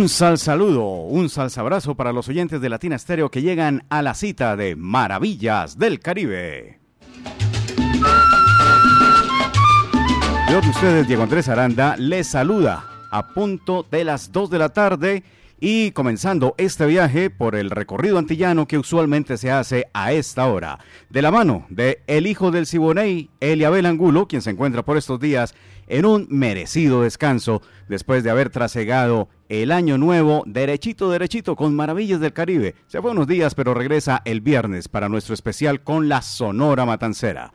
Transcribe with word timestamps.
Un 0.00 0.08
sal 0.08 0.38
saludo, 0.38 1.02
un 1.02 1.28
sal 1.28 1.50
abrazo 1.56 1.94
para 1.94 2.10
los 2.10 2.26
oyentes 2.26 2.62
de 2.62 2.70
Latina 2.70 2.96
Estéreo 2.96 3.30
que 3.30 3.42
llegan 3.42 3.84
a 3.90 4.00
la 4.00 4.14
cita 4.14 4.56
de 4.56 4.74
Maravillas 4.74 5.78
del 5.78 6.00
Caribe. 6.00 6.80
Yo 10.50 10.60
de 10.62 10.70
ustedes, 10.70 11.06
Diego 11.06 11.22
Andrés 11.22 11.50
Aranda, 11.50 11.98
les 11.98 12.28
saluda 12.28 12.82
a 13.12 13.34
punto 13.34 13.86
de 13.90 14.04
las 14.04 14.32
2 14.32 14.48
de 14.48 14.58
la 14.58 14.70
tarde 14.70 15.22
y 15.60 15.90
comenzando 15.90 16.54
este 16.56 16.86
viaje 16.86 17.28
por 17.28 17.54
el 17.54 17.68
recorrido 17.68 18.16
antillano 18.16 18.66
que 18.66 18.78
usualmente 18.78 19.36
se 19.36 19.50
hace 19.50 19.84
a 19.92 20.12
esta 20.12 20.46
hora, 20.46 20.78
de 21.10 21.20
la 21.20 21.30
mano 21.30 21.66
de 21.68 22.00
el 22.06 22.26
hijo 22.26 22.50
del 22.50 22.64
Siboney, 22.64 23.28
Eliabel 23.40 23.84
Angulo, 23.84 24.26
quien 24.26 24.40
se 24.40 24.48
encuentra 24.48 24.82
por 24.82 24.96
estos 24.96 25.20
días 25.20 25.54
en 25.90 26.06
un 26.06 26.26
merecido 26.30 27.02
descanso 27.02 27.62
después 27.88 28.22
de 28.24 28.30
haber 28.30 28.48
trasegado 28.48 29.28
el 29.48 29.72
año 29.72 29.98
nuevo 29.98 30.44
derechito, 30.46 31.10
derechito 31.10 31.56
con 31.56 31.74
Maravillas 31.74 32.20
del 32.20 32.32
Caribe. 32.32 32.76
Se 32.86 33.02
fue 33.02 33.10
unos 33.10 33.26
días, 33.26 33.56
pero 33.56 33.74
regresa 33.74 34.22
el 34.24 34.40
viernes 34.40 34.88
para 34.88 35.08
nuestro 35.08 35.34
especial 35.34 35.82
con 35.82 36.08
la 36.08 36.22
Sonora 36.22 36.86
Matancera. 36.86 37.52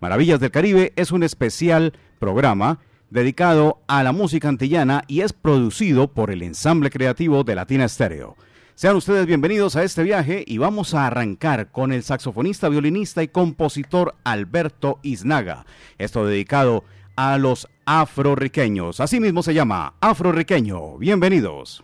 Maravillas 0.00 0.38
del 0.38 0.50
Caribe 0.50 0.92
es 0.96 1.10
un 1.10 1.22
especial 1.22 1.94
programa 2.18 2.78
dedicado 3.10 3.80
a 3.88 4.02
la 4.02 4.12
música 4.12 4.48
antillana 4.48 5.02
y 5.08 5.22
es 5.22 5.32
producido 5.32 6.12
por 6.12 6.30
el 6.30 6.42
ensamble 6.42 6.90
creativo 6.90 7.42
de 7.42 7.54
Latina 7.54 7.86
Estéreo. 7.86 8.36
Sean 8.74 8.94
ustedes 8.94 9.26
bienvenidos 9.26 9.74
a 9.74 9.82
este 9.82 10.04
viaje 10.04 10.44
y 10.46 10.58
vamos 10.58 10.94
a 10.94 11.06
arrancar 11.06 11.72
con 11.72 11.90
el 11.90 12.04
saxofonista, 12.04 12.68
violinista 12.68 13.24
y 13.24 13.28
compositor 13.28 14.14
Alberto 14.22 15.00
Iznaga. 15.02 15.66
Esto 15.96 16.24
dedicado 16.26 16.84
a 16.84 16.97
los 17.38 17.68
afroriqueños. 17.84 19.00
Asimismo 19.00 19.42
se 19.42 19.52
llama 19.54 19.94
Afroriqueño. 20.00 20.98
Bienvenidos. 20.98 21.82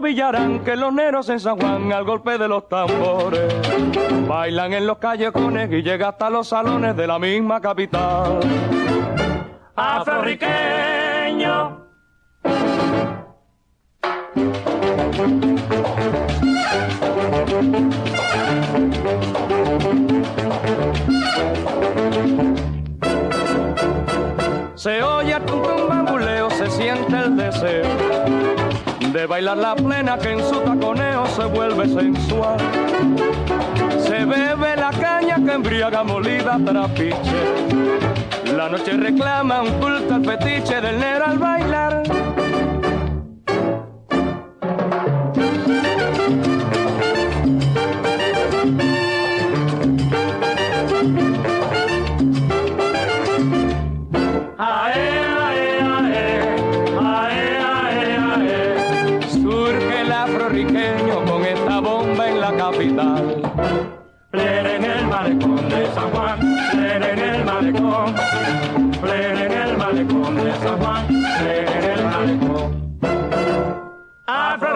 Villarán 0.00 0.64
que 0.64 0.76
los 0.76 0.92
neros 0.92 1.28
en 1.28 1.40
San 1.40 1.58
Juan 1.58 1.92
al 1.92 2.04
golpe 2.04 2.38
de 2.38 2.48
los 2.48 2.68
tambores 2.68 3.52
bailan 4.26 4.72
en 4.72 4.86
los 4.86 4.98
callejones 4.98 5.70
y 5.72 5.82
llega 5.82 6.08
hasta 6.08 6.30
los 6.30 6.48
salones 6.48 6.96
de 6.96 7.06
la 7.06 7.18
misma 7.18 7.60
capital. 7.60 8.40
Afroriqueño. 9.76 11.82
Se 24.74 25.02
oye 25.02 25.34
el 25.34 25.44
tum 25.44 25.88
bambuleo, 25.88 26.50
se 26.50 26.70
siente 26.70 27.16
el 27.16 27.36
deseo 27.36 28.01
de 29.12 29.26
bailar 29.26 29.58
la 29.58 29.74
plena 29.74 30.16
que 30.16 30.32
en 30.32 30.40
su 30.40 30.60
taconeo 30.60 31.26
se 31.26 31.44
vuelve 31.44 31.86
sensual. 31.88 32.58
Se 33.98 34.24
bebe 34.24 34.76
la 34.76 34.90
caña 34.90 35.36
que 35.44 35.52
embriaga 35.52 36.02
molida 36.02 36.58
trapiche. 36.64 37.16
La 38.56 38.68
noche 38.68 38.92
reclama 38.92 39.62
un 39.62 39.72
culto 39.80 40.14
al 40.14 40.24
fetiche 40.24 40.80
del 40.80 40.98
nero 40.98 41.26
al 41.26 41.38
bailar. 41.38 42.21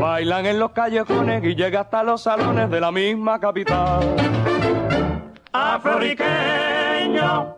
bailan 0.00 0.46
en 0.46 0.58
los 0.58 0.72
callejones 0.72 1.44
y 1.44 1.54
llega 1.54 1.82
hasta 1.82 2.02
los 2.02 2.22
salones 2.22 2.70
de 2.70 2.80
la 2.80 2.90
misma 2.92 3.38
capital. 3.40 4.16
Afroriqueño. 5.52 7.56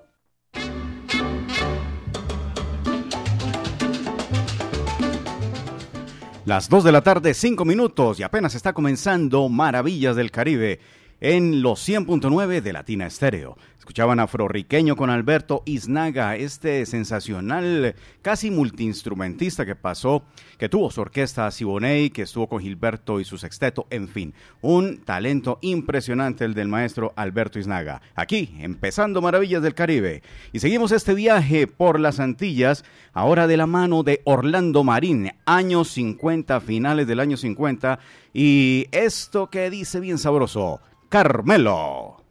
Las 6.44 6.68
2 6.70 6.84
de 6.84 6.92
la 6.92 7.02
tarde, 7.02 7.34
5 7.34 7.64
minutos 7.66 8.18
y 8.18 8.22
apenas 8.22 8.54
está 8.54 8.72
comenzando 8.72 9.50
Maravillas 9.50 10.16
del 10.16 10.30
Caribe 10.30 10.80
en 11.20 11.60
los 11.60 11.86
100.9 11.86 12.62
de 12.62 12.72
Latina 12.72 13.06
Estéreo. 13.06 13.58
Escuchaban 13.88 14.20
afroriqueño 14.20 14.96
con 14.96 15.08
Alberto 15.08 15.62
Iznaga, 15.64 16.36
este 16.36 16.84
sensacional, 16.84 17.94
casi 18.20 18.50
multiinstrumentista 18.50 19.64
que 19.64 19.76
pasó, 19.76 20.24
que 20.58 20.68
tuvo 20.68 20.90
su 20.90 21.00
orquesta 21.00 21.50
Siboney, 21.50 22.10
que 22.10 22.20
estuvo 22.20 22.50
con 22.50 22.60
Gilberto 22.60 23.18
y 23.18 23.24
su 23.24 23.38
sexteto, 23.38 23.86
en 23.88 24.08
fin, 24.08 24.34
un 24.60 24.98
talento 24.98 25.58
impresionante 25.62 26.44
el 26.44 26.52
del 26.52 26.68
maestro 26.68 27.14
Alberto 27.16 27.58
Iznaga. 27.58 28.02
Aquí, 28.14 28.54
empezando 28.58 29.22
Maravillas 29.22 29.62
del 29.62 29.74
Caribe. 29.74 30.22
Y 30.52 30.58
seguimos 30.58 30.92
este 30.92 31.14
viaje 31.14 31.66
por 31.66 31.98
las 31.98 32.20
Antillas, 32.20 32.84
ahora 33.14 33.46
de 33.46 33.56
la 33.56 33.66
mano 33.66 34.02
de 34.02 34.20
Orlando 34.24 34.84
Marín, 34.84 35.32
años 35.46 35.88
50, 35.92 36.60
finales 36.60 37.06
del 37.06 37.20
año 37.20 37.38
50, 37.38 38.00
y 38.34 38.86
esto 38.92 39.48
que 39.48 39.70
dice 39.70 39.98
bien 39.98 40.18
sabroso, 40.18 40.82
Carmelo. 41.08 42.22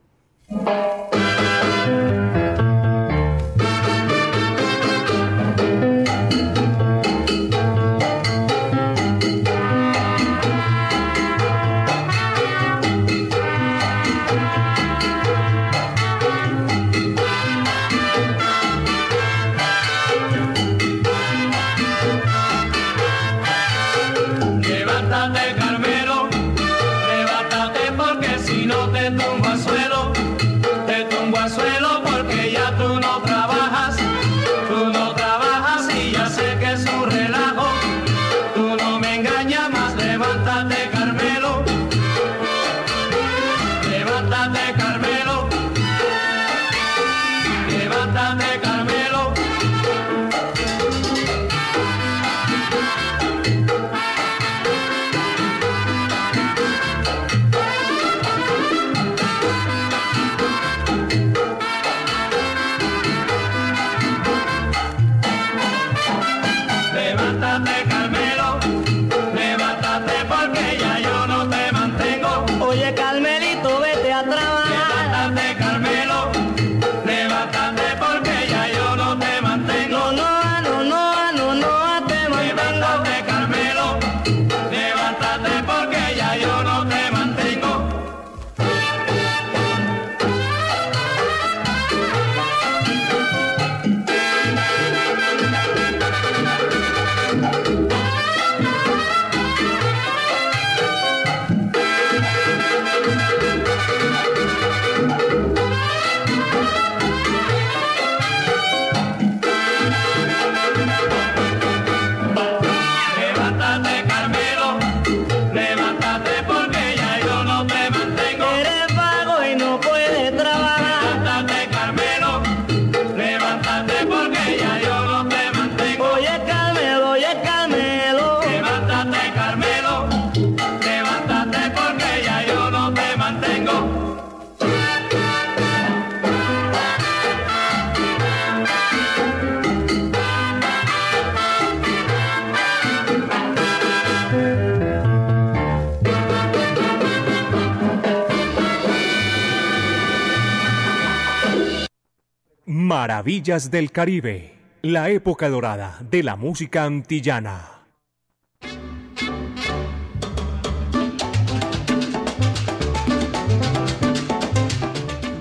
Maravillas 152.88 153.70
del 153.70 153.92
Caribe, 153.92 154.54
la 154.82 155.10
época 155.10 155.50
dorada 155.50 156.00
de 156.10 156.24
la 156.24 156.38
música 156.38 156.86
antillana. 156.86 157.82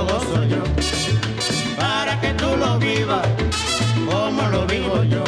Lo 0.00 0.06
gozo 0.06 0.44
yo. 0.44 0.62
Para 1.76 2.20
que 2.20 2.32
tú 2.34 2.56
lo 2.56 2.78
vivas 2.78 3.26
como 4.10 4.42
lo 4.48 4.66
vivo 4.66 5.02
yo. 5.04 5.24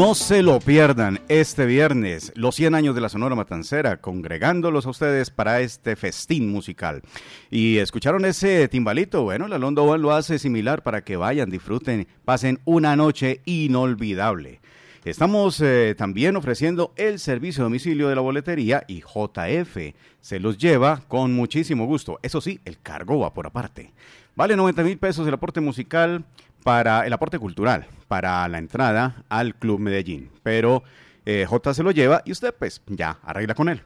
No 0.00 0.14
se 0.14 0.42
lo 0.42 0.60
pierdan 0.60 1.20
este 1.28 1.66
viernes, 1.66 2.32
los 2.34 2.54
100 2.54 2.74
años 2.74 2.94
de 2.94 3.02
la 3.02 3.10
Sonora 3.10 3.34
Matancera, 3.34 4.00
congregándolos 4.00 4.86
a 4.86 4.88
ustedes 4.88 5.28
para 5.28 5.60
este 5.60 5.94
festín 5.94 6.48
musical. 6.48 7.02
Y 7.50 7.76
escucharon 7.76 8.24
ese 8.24 8.66
timbalito, 8.68 9.24
bueno, 9.24 9.46
la 9.46 9.58
Londo 9.58 9.84
One 9.84 9.98
lo 9.98 10.14
hace 10.14 10.38
similar 10.38 10.82
para 10.82 11.04
que 11.04 11.18
vayan, 11.18 11.50
disfruten, 11.50 12.08
pasen 12.24 12.60
una 12.64 12.96
noche 12.96 13.42
inolvidable. 13.44 14.62
Estamos 15.04 15.60
eh, 15.60 15.94
también 15.98 16.34
ofreciendo 16.36 16.94
el 16.96 17.18
servicio 17.18 17.64
domicilio 17.64 18.08
de 18.08 18.14
la 18.14 18.22
boletería 18.22 18.84
y 18.88 19.02
JF 19.02 19.94
se 20.20 20.40
los 20.40 20.56
lleva 20.56 21.02
con 21.08 21.34
muchísimo 21.34 21.84
gusto. 21.84 22.18
Eso 22.22 22.40
sí, 22.40 22.58
el 22.64 22.80
cargo 22.80 23.18
va 23.18 23.34
por 23.34 23.46
aparte. 23.46 23.92
Vale 24.36 24.56
90 24.56 24.82
mil 24.82 24.98
pesos 24.98 25.26
el 25.26 25.34
aporte 25.34 25.60
musical 25.60 26.24
para 26.62 27.06
el 27.06 27.12
aporte 27.12 27.38
cultural, 27.38 27.86
para 28.08 28.46
la 28.48 28.58
entrada 28.58 29.24
al 29.28 29.54
Club 29.54 29.80
Medellín. 29.80 30.30
Pero 30.42 30.82
eh, 31.26 31.46
J 31.48 31.74
se 31.74 31.82
lo 31.82 31.90
lleva 31.90 32.22
y 32.24 32.32
usted 32.32 32.54
pues 32.54 32.82
ya 32.86 33.18
arregla 33.22 33.54
con 33.54 33.68
él. 33.68 33.82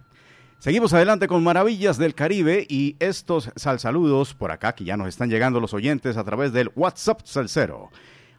Seguimos 0.59 0.95
adelante 0.95 1.29
con 1.29 1.45
Maravillas 1.45 1.99
del 1.99 2.15
Caribe 2.15 2.67
y 2.69 2.97
estos 2.99 3.51
salsaludos 3.55 4.35
por 4.35 4.51
acá 4.51 4.75
que 4.75 4.85
ya 4.85 4.97
nos 4.97 5.09
están 5.09 5.29
llegando 5.29 5.61
los 5.61 5.75
oyentes 5.75 6.17
a 6.17 6.25
través 6.25 6.53
del 6.53 6.71
WhatsApp 6.75 7.21
Salcero. 7.25 7.91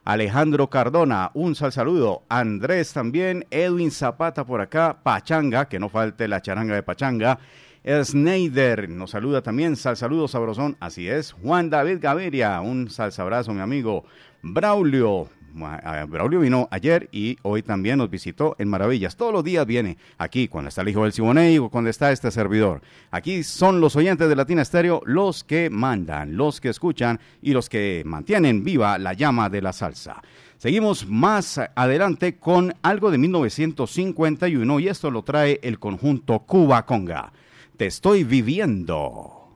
Alejandro 0.06 0.70
Cardona, 0.70 1.32
un 1.34 1.56
sal 1.56 1.72
saludo. 1.72 2.24
Andrés 2.30 2.94
también, 2.94 3.46
Edwin 3.50 3.92
Zapata 3.92 4.46
por 4.46 4.62
acá, 4.62 4.98
Pachanga, 5.04 5.68
que 5.68 5.80
no 5.80 5.90
falte 5.90 6.28
la 6.28 6.42
charanga 6.42 6.76
de 6.76 6.84
Pachanga. 6.84 7.40
Sneider 7.86 8.90
nos 8.90 9.12
saluda 9.12 9.42
también, 9.42 9.76
sal 9.76 9.96
saludo 9.96 10.28
sabrosón, 10.28 10.76
así 10.80 11.08
es. 11.08 11.34
Juan 11.34 11.70
David 11.70 12.00
Gaviria, 12.02 12.60
un 12.62 12.90
salsabrazo 12.90 13.54
mi 13.54 13.62
amigo. 13.62 14.06
Braulio 14.42 15.30
Braulio 15.56 16.42
vino 16.42 16.68
ayer 16.70 17.08
y 17.12 17.38
hoy 17.44 17.64
también 17.64 18.00
nos 18.00 18.10
visitó 18.10 18.56
en 18.60 18.68
Maravillas. 18.68 19.16
Todos 19.16 19.32
los 19.32 19.44
días 19.44 19.66
viene 19.66 19.98
aquí 20.18 20.48
cuando 20.48 20.70
está 20.70 20.82
el 20.82 20.90
hijo 20.90 21.04
del 21.04 21.14
Siboney 21.14 21.58
o 21.60 21.70
cuando 21.70 21.90
está 21.90 22.12
este 22.12 22.30
servidor. 22.30 22.82
Aquí 23.12 23.44
son 23.44 23.80
los 23.80 23.96
oyentes 23.96 24.28
de 24.28 24.36
Latina 24.36 24.62
Estéreo 24.62 25.02
los 25.06 25.44
que 25.44 25.70
mandan, 25.70 26.36
los 26.36 26.60
que 26.60 26.70
escuchan 26.70 27.20
y 27.42 27.54
los 27.54 27.70
que 27.70 28.04
mantienen 28.06 28.64
viva 28.64 28.98
la 28.98 29.14
llama 29.14 29.50
de 29.50 29.62
la 29.62 29.72
salsa. 29.72 30.22
Seguimos 30.58 31.08
más 31.08 31.60
adelante 31.76 32.38
con 32.38 32.74
algo 32.82 33.12
de 33.12 33.18
1951 33.18 34.80
y 34.80 34.88
esto 34.88 35.10
lo 35.10 35.24
trae 35.24 35.60
el 35.64 35.80
conjunto 35.80 36.40
Cuba 36.40 36.86
Conga. 36.86 37.32
Te 37.78 37.88
estoy 37.88 38.24
viviendo. 38.24 39.50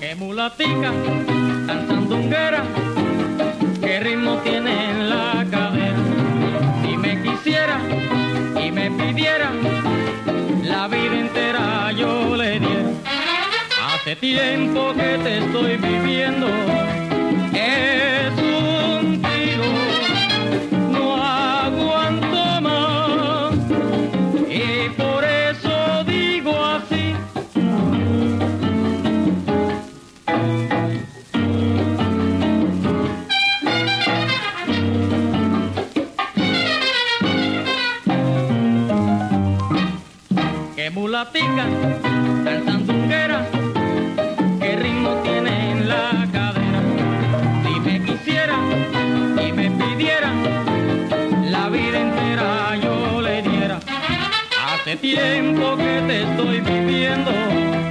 Qué 0.00 0.14
mulatica, 0.18 0.92
tiempo 54.96 55.76
que 55.76 56.02
te 56.06 56.22
estoy 56.22 56.60
viviendo. 56.60 57.85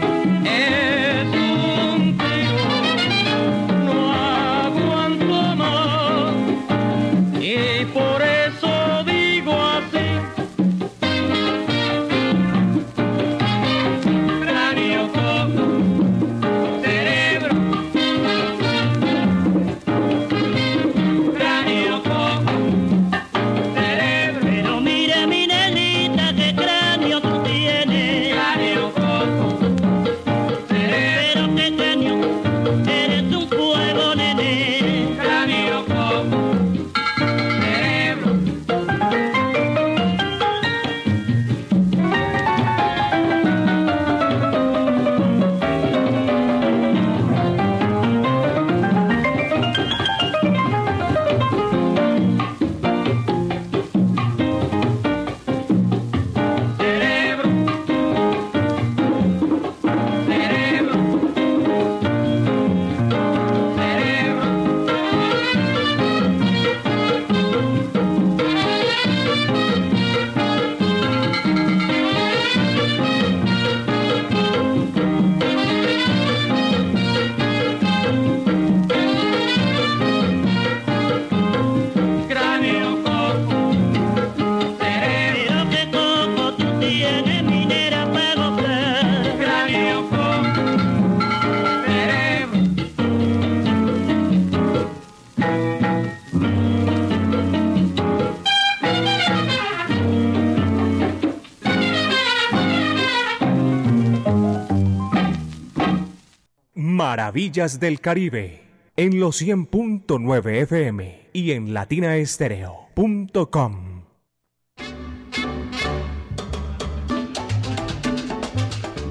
Maravillas 107.36 107.82
del 107.82 108.00
Caribe 108.00 108.62
en 108.96 109.20
los 109.20 109.42
100.9 109.42 110.62
FM 110.62 111.32
y 111.34 111.52
en 111.52 111.74
latinaestereo.com. 111.74 114.06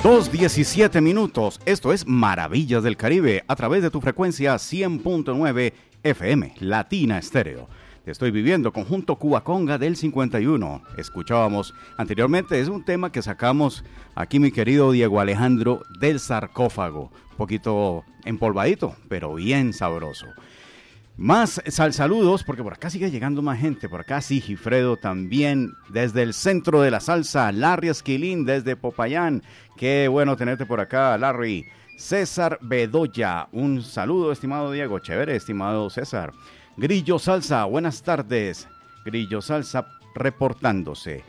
Dos 0.02 0.32
diecisiete 0.32 1.02
minutos. 1.02 1.60
Esto 1.66 1.92
es 1.92 2.06
Maravillas 2.06 2.82
del 2.82 2.96
Caribe 2.96 3.44
a 3.46 3.56
través 3.56 3.82
de 3.82 3.90
tu 3.90 4.00
frecuencia 4.00 4.54
100.9 4.54 5.74
FM, 6.02 6.54
Latina 6.60 7.18
Estéreo. 7.18 7.68
Estoy 8.06 8.30
viviendo 8.30 8.70
conjunto 8.70 9.16
Cuba 9.16 9.44
Conga 9.44 9.78
del 9.78 9.96
51. 9.96 10.82
Escuchábamos 10.98 11.72
anteriormente, 11.96 12.60
es 12.60 12.68
un 12.68 12.84
tema 12.84 13.10
que 13.10 13.22
sacamos 13.22 13.82
aquí 14.14 14.38
mi 14.38 14.52
querido 14.52 14.92
Diego 14.92 15.20
Alejandro 15.20 15.80
del 15.98 16.20
sarcófago. 16.20 17.10
Un 17.30 17.36
poquito 17.38 18.04
empolvadito, 18.26 18.94
pero 19.08 19.32
bien 19.32 19.72
sabroso. 19.72 20.26
Más 21.16 21.62
sal 21.68 21.94
saludos, 21.94 22.44
porque 22.44 22.62
por 22.62 22.74
acá 22.74 22.90
sigue 22.90 23.10
llegando 23.10 23.40
más 23.40 23.58
gente. 23.58 23.88
Por 23.88 24.02
acá 24.02 24.20
sí, 24.20 24.42
Gifredo 24.42 24.98
también, 24.98 25.72
desde 25.88 26.24
el 26.24 26.34
centro 26.34 26.82
de 26.82 26.90
la 26.90 27.00
salsa. 27.00 27.52
Larry 27.52 27.88
Esquilín, 27.88 28.44
desde 28.44 28.76
Popayán. 28.76 29.42
Qué 29.78 30.08
bueno 30.08 30.36
tenerte 30.36 30.66
por 30.66 30.78
acá, 30.78 31.16
Larry. 31.16 31.64
César 31.96 32.58
Bedoya, 32.60 33.48
un 33.52 33.80
saludo, 33.80 34.30
estimado 34.30 34.72
Diego. 34.72 34.98
Chévere, 34.98 35.36
estimado 35.36 35.88
César. 35.88 36.34
Grillo 36.76 37.20
Salsa, 37.20 37.64
buenas 37.66 38.02
tardes. 38.02 38.66
Grillo 39.04 39.40
Salsa 39.40 39.86
reportándose. 40.12 41.22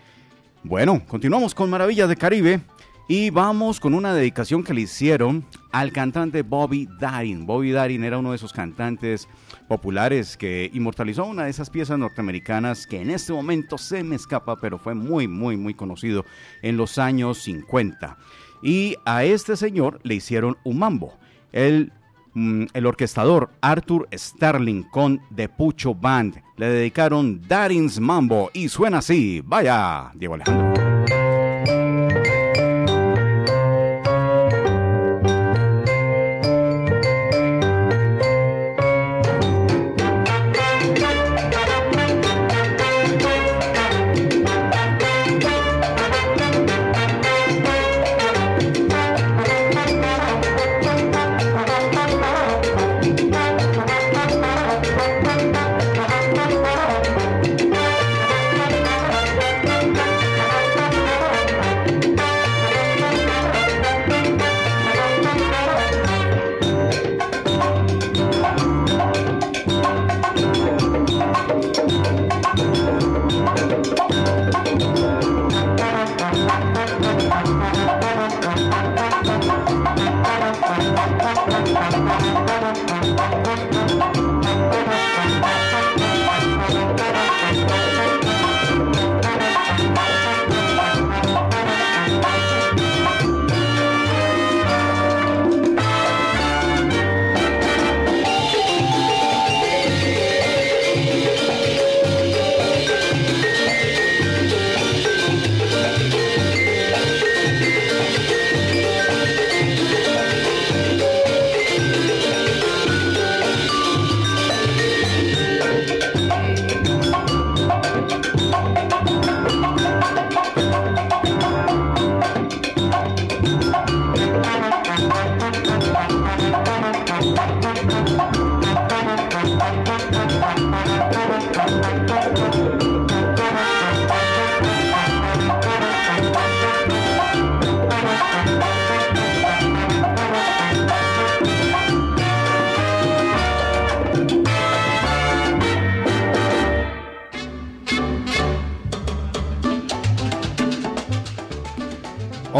Bueno, 0.63 1.03
continuamos 1.07 1.53
con 1.53 1.69
Maravillas 1.69 2.09
de 2.09 2.15
Caribe 2.15 2.61
y 3.07 3.29
vamos 3.29 3.79
con 3.79 3.93
una 3.93 4.15
dedicación 4.15 4.63
que 4.63 4.73
le 4.73 4.81
hicieron 4.81 5.45
al 5.71 5.91
cantante 5.91 6.41
Bobby 6.41 6.89
Darin. 6.99 7.45
Bobby 7.45 7.71
Darin 7.71 8.03
era 8.03 8.17
uno 8.17 8.31
de 8.31 8.37
esos 8.37 8.53
cantantes 8.53 9.27
populares 9.67 10.35
que 10.35 10.71
inmortalizó 10.73 11.25
una 11.25 11.43
de 11.43 11.51
esas 11.51 11.69
piezas 11.69 11.99
norteamericanas 11.99 12.87
que 12.87 12.99
en 12.99 13.11
este 13.11 13.31
momento 13.31 13.77
se 13.77 14.03
me 14.03 14.15
escapa, 14.15 14.55
pero 14.55 14.79
fue 14.79 14.95
muy, 14.95 15.27
muy, 15.27 15.57
muy 15.57 15.75
conocido 15.75 16.25
en 16.63 16.75
los 16.75 16.97
años 16.97 17.37
50. 17.43 18.17
Y 18.63 18.95
a 19.05 19.23
este 19.23 19.55
señor 19.55 19.99
le 20.01 20.15
hicieron 20.15 20.57
un 20.63 20.79
mambo. 20.79 21.19
Él 21.51 21.93
el 22.35 22.85
orquestador 22.85 23.49
Arthur 23.61 24.07
Starling 24.13 24.83
con 24.83 25.21
The 25.33 25.49
Pucho 25.49 25.95
Band 25.95 26.41
le 26.57 26.67
dedicaron 26.67 27.41
Darin's 27.47 27.99
Mambo 27.99 28.49
y 28.53 28.69
suena 28.69 28.99
así. 28.99 29.41
Vaya, 29.45 30.11
Diego 30.13 30.35
Alejandro. 30.35 30.84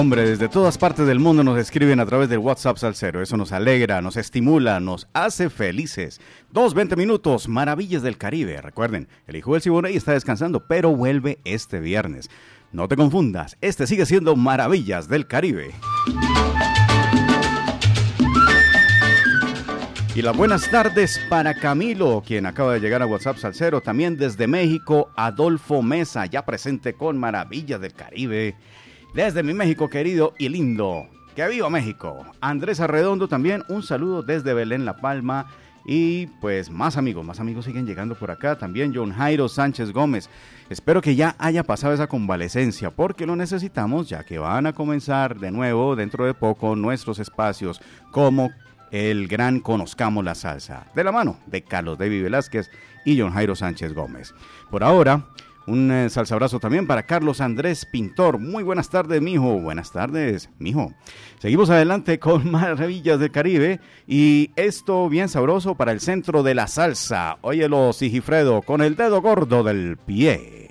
Desde 0.09 0.49
todas 0.49 0.77
partes 0.77 1.07
del 1.07 1.19
mundo 1.19 1.43
nos 1.43 1.57
escriben 1.57 1.99
a 1.99 2.05
través 2.05 2.29
del 2.29 2.37
WhatsApp 2.37 2.77
Salcero. 2.77 3.21
Eso 3.21 3.37
nos 3.37 3.51
alegra, 3.51 4.01
nos 4.01 4.17
estimula, 4.17 4.79
nos 4.79 5.07
hace 5.13 5.49
felices. 5.49 6.21
Dos, 6.51 6.75
veinte 6.75 6.95
minutos, 6.95 7.47
maravillas 7.47 8.03
del 8.03 8.17
Caribe. 8.17 8.61
Recuerden, 8.61 9.07
el 9.25 9.35
hijo 9.35 9.53
del 9.53 9.63
Siboney 9.63 9.95
está 9.95 10.13
descansando, 10.13 10.67
pero 10.67 10.95
vuelve 10.95 11.39
este 11.43 11.79
viernes. 11.79 12.29
No 12.71 12.87
te 12.87 12.95
confundas, 12.95 13.57
este 13.61 13.87
sigue 13.87 14.05
siendo 14.05 14.35
Maravillas 14.35 15.09
del 15.09 15.25
Caribe. 15.25 15.71
Y 20.13 20.21
las 20.21 20.37
buenas 20.37 20.69
tardes 20.69 21.19
para 21.29 21.55
Camilo, 21.55 22.23
quien 22.25 22.45
acaba 22.45 22.73
de 22.73 22.79
llegar 22.79 23.01
a 23.01 23.07
WhatsApp 23.07 23.37
Salcero. 23.37 23.81
También 23.81 24.17
desde 24.17 24.47
México, 24.47 25.09
Adolfo 25.15 25.81
Mesa, 25.81 26.25
ya 26.27 26.45
presente 26.45 26.93
con 26.93 27.17
Maravillas 27.17 27.81
del 27.81 27.93
Caribe. 27.93 28.55
Desde 29.15 29.43
mi 29.43 29.53
México 29.53 29.89
querido 29.89 30.33
y 30.37 30.49
lindo. 30.49 31.07
Que 31.37 31.47
viva 31.47 31.69
México. 31.69 32.25
Andrés 32.41 32.81
Arredondo 32.81 33.29
también, 33.29 33.63
un 33.69 33.81
saludo 33.81 34.23
desde 34.23 34.53
Belén 34.53 34.83
La 34.83 34.97
Palma. 34.97 35.45
Y 35.85 36.27
pues 36.41 36.69
más 36.69 36.97
amigos, 36.97 37.25
más 37.25 37.39
amigos 37.39 37.63
siguen 37.63 37.85
llegando 37.85 38.15
por 38.15 38.29
acá. 38.29 38.57
También 38.57 38.91
John 38.93 39.13
Jairo 39.13 39.47
Sánchez 39.47 39.93
Gómez. 39.93 40.29
Espero 40.69 41.01
que 41.01 41.15
ya 41.15 41.33
haya 41.39 41.63
pasado 41.63 41.93
esa 41.93 42.07
convalecencia 42.07 42.91
porque 42.91 43.25
lo 43.25 43.37
necesitamos 43.37 44.09
ya 44.09 44.25
que 44.25 44.37
van 44.37 44.65
a 44.65 44.73
comenzar 44.73 45.39
de 45.39 45.49
nuevo 45.49 45.95
dentro 45.95 46.25
de 46.25 46.33
poco 46.33 46.75
nuestros 46.75 47.17
espacios 47.19 47.79
como 48.11 48.51
el 48.91 49.29
gran 49.29 49.61
Conozcamos 49.61 50.25
la 50.25 50.35
Salsa. 50.35 50.87
De 50.93 51.05
la 51.05 51.13
mano 51.13 51.39
de 51.45 51.63
Carlos 51.63 51.97
David 51.97 52.23
Velázquez 52.23 52.69
y 53.05 53.17
John 53.17 53.31
Jairo 53.31 53.55
Sánchez 53.55 53.93
Gómez. 53.93 54.35
Por 54.69 54.83
ahora, 54.83 55.25
un 55.67 55.91
eh, 55.91 56.09
salsa 56.09 56.35
abrazo 56.35 56.59
también 56.59 56.85
para 56.85 57.03
Carlos 57.03 57.41
Andrés 57.41 57.85
Pintor. 57.85 58.37
Muy 58.37 58.63
buenas 58.63 58.89
tardes, 58.89 59.21
mijo. 59.21 59.59
Buenas 59.59 59.91
tardes, 59.91 60.49
mijo. 60.59 60.93
Seguimos 61.39 61.69
adelante 61.69 62.19
con 62.19 62.51
Maravillas 62.51 63.19
del 63.19 63.31
Caribe 63.31 63.79
y 64.07 64.51
esto 64.55 65.09
bien 65.09 65.27
sabroso 65.27 65.75
para 65.75 65.91
el 65.91 66.01
centro 66.01 66.43
de 66.43 66.55
la 66.55 66.67
salsa. 66.67 67.37
Óyelo, 67.41 67.93
Sigifredo, 67.93 68.61
con 68.61 68.81
el 68.81 68.95
dedo 68.95 69.21
gordo 69.21 69.63
del 69.63 69.97
pie. 69.97 70.64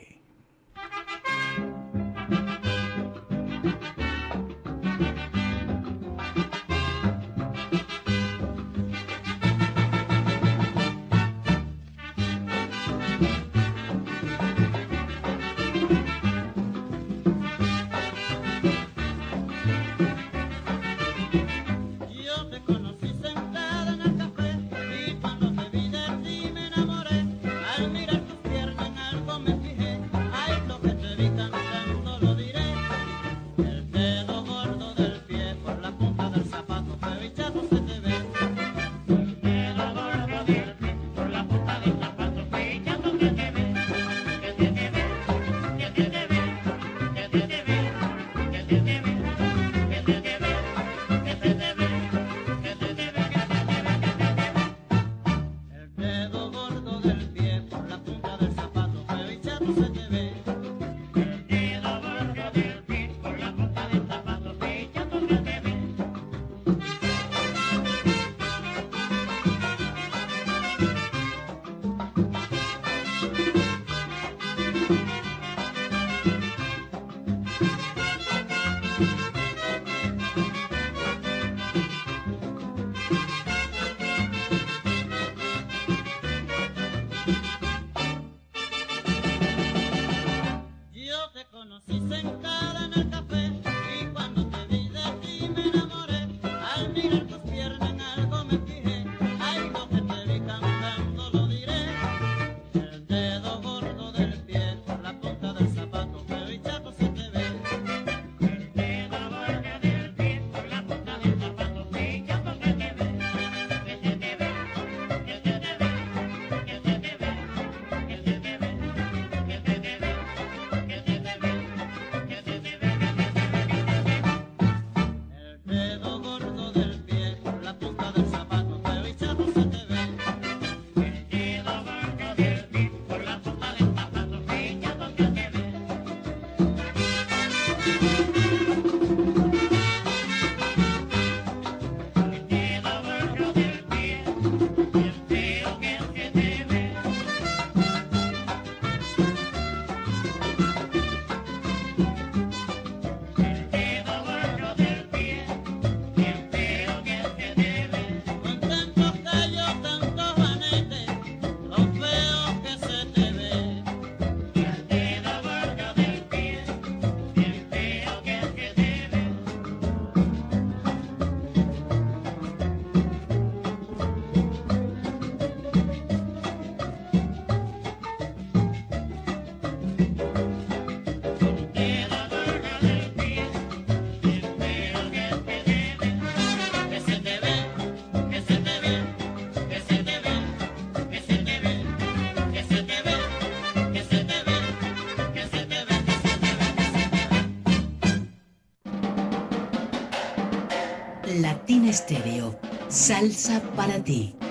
Salsa 203.07 203.61
para 203.77 204.03
ti. 204.03 204.44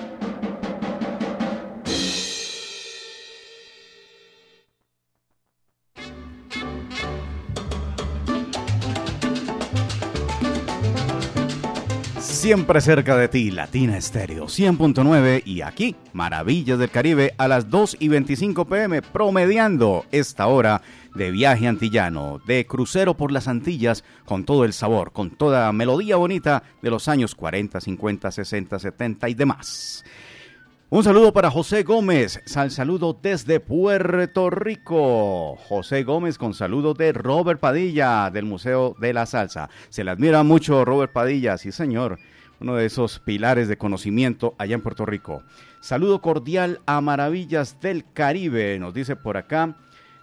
Siempre 12.44 12.82
cerca 12.82 13.16
de 13.16 13.28
ti, 13.28 13.50
Latina 13.50 13.96
Estéreo 13.96 14.44
100.9 14.48 15.44
y 15.46 15.62
aquí, 15.62 15.96
Maravillas 16.12 16.78
del 16.78 16.90
Caribe 16.90 17.32
a 17.38 17.48
las 17.48 17.70
2 17.70 17.96
y 18.00 18.08
25 18.08 18.66
pm, 18.66 19.00
promediando 19.00 20.04
esta 20.12 20.46
hora 20.46 20.82
de 21.14 21.30
viaje 21.30 21.66
antillano, 21.66 22.42
de 22.46 22.66
crucero 22.66 23.16
por 23.16 23.32
las 23.32 23.48
Antillas, 23.48 24.04
con 24.26 24.44
todo 24.44 24.66
el 24.66 24.74
sabor, 24.74 25.12
con 25.12 25.30
toda 25.30 25.72
melodía 25.72 26.16
bonita 26.16 26.62
de 26.82 26.90
los 26.90 27.08
años 27.08 27.34
40, 27.34 27.80
50, 27.80 28.30
60, 28.30 28.78
70 28.78 29.28
y 29.30 29.34
demás. 29.34 30.04
Un 30.90 31.02
saludo 31.02 31.32
para 31.32 31.50
José 31.50 31.82
Gómez, 31.82 32.42
sal 32.44 32.70
saludo 32.70 33.18
desde 33.22 33.58
Puerto 33.58 34.50
Rico. 34.50 35.56
José 35.56 36.02
Gómez 36.02 36.36
con 36.36 36.52
saludo 36.52 36.92
de 36.92 37.14
Robert 37.14 37.58
Padilla 37.58 38.30
del 38.30 38.44
Museo 38.44 38.94
de 39.00 39.14
la 39.14 39.24
Salsa. 39.24 39.70
Se 39.88 40.04
le 40.04 40.10
admira 40.10 40.42
mucho 40.42 40.84
Robert 40.84 41.10
Padilla, 41.10 41.56
sí 41.56 41.72
señor 41.72 42.18
uno 42.60 42.76
de 42.76 42.86
esos 42.86 43.18
pilares 43.18 43.68
de 43.68 43.78
conocimiento 43.78 44.54
allá 44.58 44.74
en 44.74 44.82
Puerto 44.82 45.06
Rico. 45.06 45.42
Saludo 45.80 46.20
cordial 46.20 46.80
a 46.86 47.00
Maravillas 47.00 47.80
del 47.80 48.04
Caribe, 48.12 48.78
nos 48.78 48.94
dice 48.94 49.16
por 49.16 49.36
acá, 49.36 49.76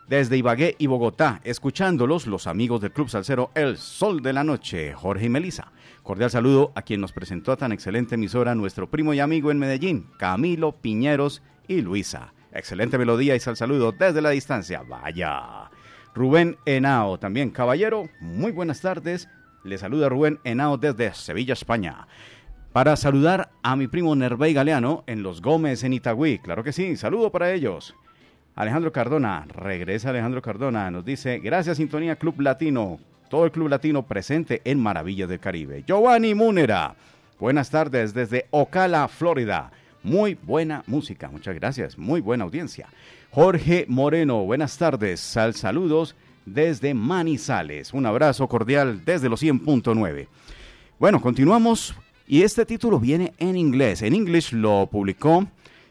desde 0.07 0.37
Ibagué 0.37 0.75
y 0.77 0.87
Bogotá, 0.87 1.39
escuchándolos 1.43 2.27
los 2.27 2.47
amigos 2.47 2.81
del 2.81 2.91
Club 2.91 3.09
Salcero 3.09 3.51
El 3.55 3.77
Sol 3.77 4.21
de 4.21 4.33
la 4.33 4.43
Noche, 4.43 4.93
Jorge 4.93 5.27
y 5.27 5.29
Melisa. 5.29 5.71
Cordial 6.03 6.29
saludo 6.29 6.71
a 6.75 6.81
quien 6.81 6.99
nos 6.99 7.13
presentó 7.13 7.51
a 7.51 7.57
tan 7.57 7.71
excelente 7.71 8.15
emisora, 8.15 8.55
nuestro 8.55 8.89
primo 8.89 9.13
y 9.13 9.19
amigo 9.19 9.51
en 9.51 9.59
Medellín, 9.59 10.07
Camilo 10.17 10.73
Piñeros 10.73 11.41
y 11.67 11.81
Luisa. 11.81 12.33
Excelente 12.51 12.97
melodía 12.97 13.35
y 13.35 13.39
sal 13.39 13.55
saludo 13.55 13.93
desde 13.93 14.21
la 14.21 14.31
distancia. 14.31 14.81
Vaya. 14.81 15.69
Rubén 16.13 16.57
Henao, 16.65 17.17
también 17.17 17.51
caballero, 17.51 18.09
muy 18.19 18.51
buenas 18.51 18.81
tardes. 18.81 19.29
Le 19.63 19.77
saluda 19.77 20.09
Rubén 20.09 20.39
Henao 20.43 20.77
desde 20.77 21.13
Sevilla, 21.13 21.53
España 21.53 22.07
para 22.71 22.95
saludar 22.95 23.49
a 23.63 23.75
mi 23.75 23.87
primo 23.87 24.15
Nervey 24.15 24.53
Galeano 24.53 25.03
en 25.07 25.23
Los 25.23 25.41
Gómez 25.41 25.83
en 25.83 25.93
Itagüí. 25.93 26.39
Claro 26.39 26.63
que 26.63 26.71
sí, 26.71 26.95
saludo 26.95 27.31
para 27.31 27.51
ellos. 27.51 27.95
Alejandro 28.55 28.91
Cardona, 28.91 29.45
regresa 29.53 30.09
Alejandro 30.09 30.41
Cardona, 30.41 30.89
nos 30.91 31.03
dice, 31.03 31.39
gracias 31.39 31.77
Sintonía 31.77 32.15
Club 32.15 32.39
Latino, 32.41 32.99
todo 33.29 33.45
el 33.45 33.51
Club 33.51 33.69
Latino 33.69 34.03
presente 34.03 34.61
en 34.63 34.79
Maravillas 34.79 35.29
del 35.29 35.39
Caribe. 35.39 35.83
Giovanni 35.85 36.33
Múnera, 36.33 36.95
buenas 37.39 37.69
tardes 37.69 38.13
desde 38.13 38.45
Ocala, 38.51 39.07
Florida. 39.07 39.71
Muy 40.03 40.35
buena 40.35 40.83
música, 40.87 41.29
muchas 41.29 41.55
gracias, 41.55 41.97
muy 41.97 42.21
buena 42.21 42.45
audiencia. 42.45 42.87
Jorge 43.31 43.85
Moreno, 43.87 44.43
buenas 44.43 44.77
tardes, 44.77 45.19
sal 45.19 45.55
saludos 45.55 46.15
desde 46.45 46.93
Manizales. 46.93 47.93
Un 47.93 48.05
abrazo 48.05 48.47
cordial 48.47 49.03
desde 49.05 49.29
los 49.29 49.41
100.9. 49.41 50.27
Bueno, 50.99 51.21
continuamos 51.21 51.95
y 52.27 52.43
este 52.43 52.65
título 52.65 52.99
viene 52.99 53.33
en 53.37 53.57
inglés. 53.57 54.01
En 54.01 54.15
inglés 54.15 54.53
lo 54.53 54.87
publicó 54.91 55.47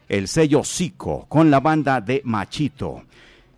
el 0.09 0.29
sello 0.29 0.63
Zico 0.65 1.27
con 1.29 1.51
la 1.51 1.61
banda 1.61 2.01
de 2.01 2.23
Machito. 2.25 3.03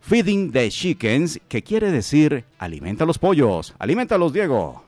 Feeding 0.01 0.51
the 0.51 0.69
Chickens, 0.69 1.41
que 1.49 1.63
quiere 1.63 1.91
decir 1.91 2.45
alimenta 2.59 3.07
los 3.07 3.19
pollos. 3.19 3.75
Alimentalos, 3.79 4.33
Diego. 4.33 4.83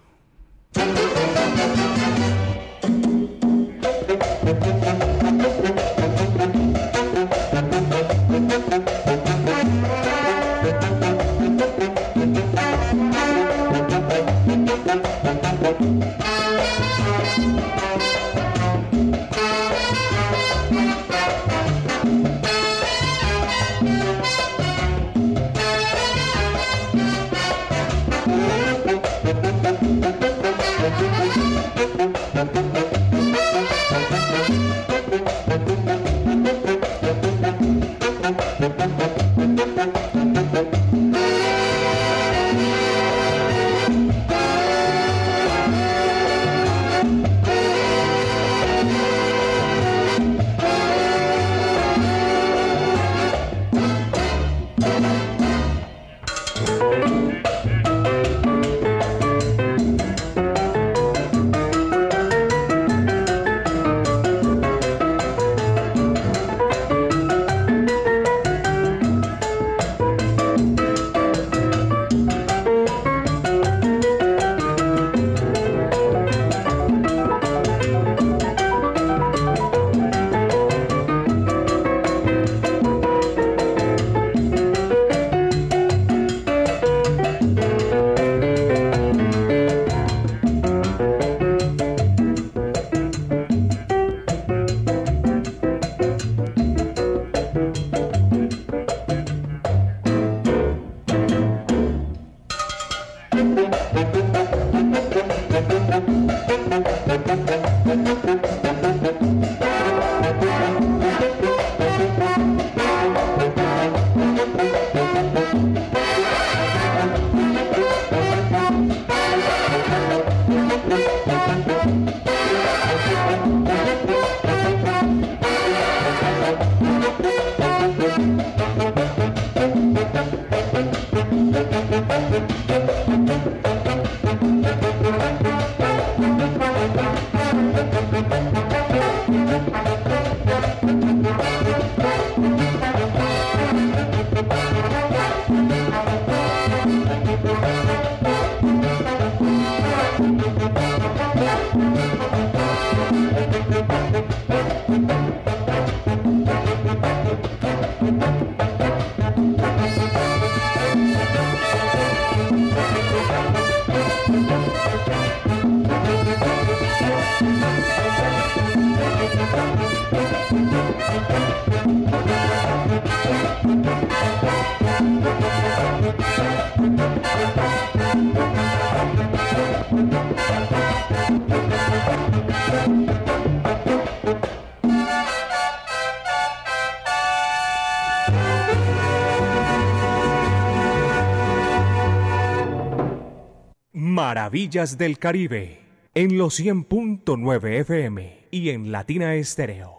Maravillas 194.54 194.98
del 194.98 195.18
Caribe. 195.18 195.80
en 196.14 196.38
los 196.38 196.60
100.9 196.60 197.80
FM 197.80 198.46
y 198.52 198.70
en 198.70 198.92
Latina 198.92 199.34
Estéreo. 199.34 199.93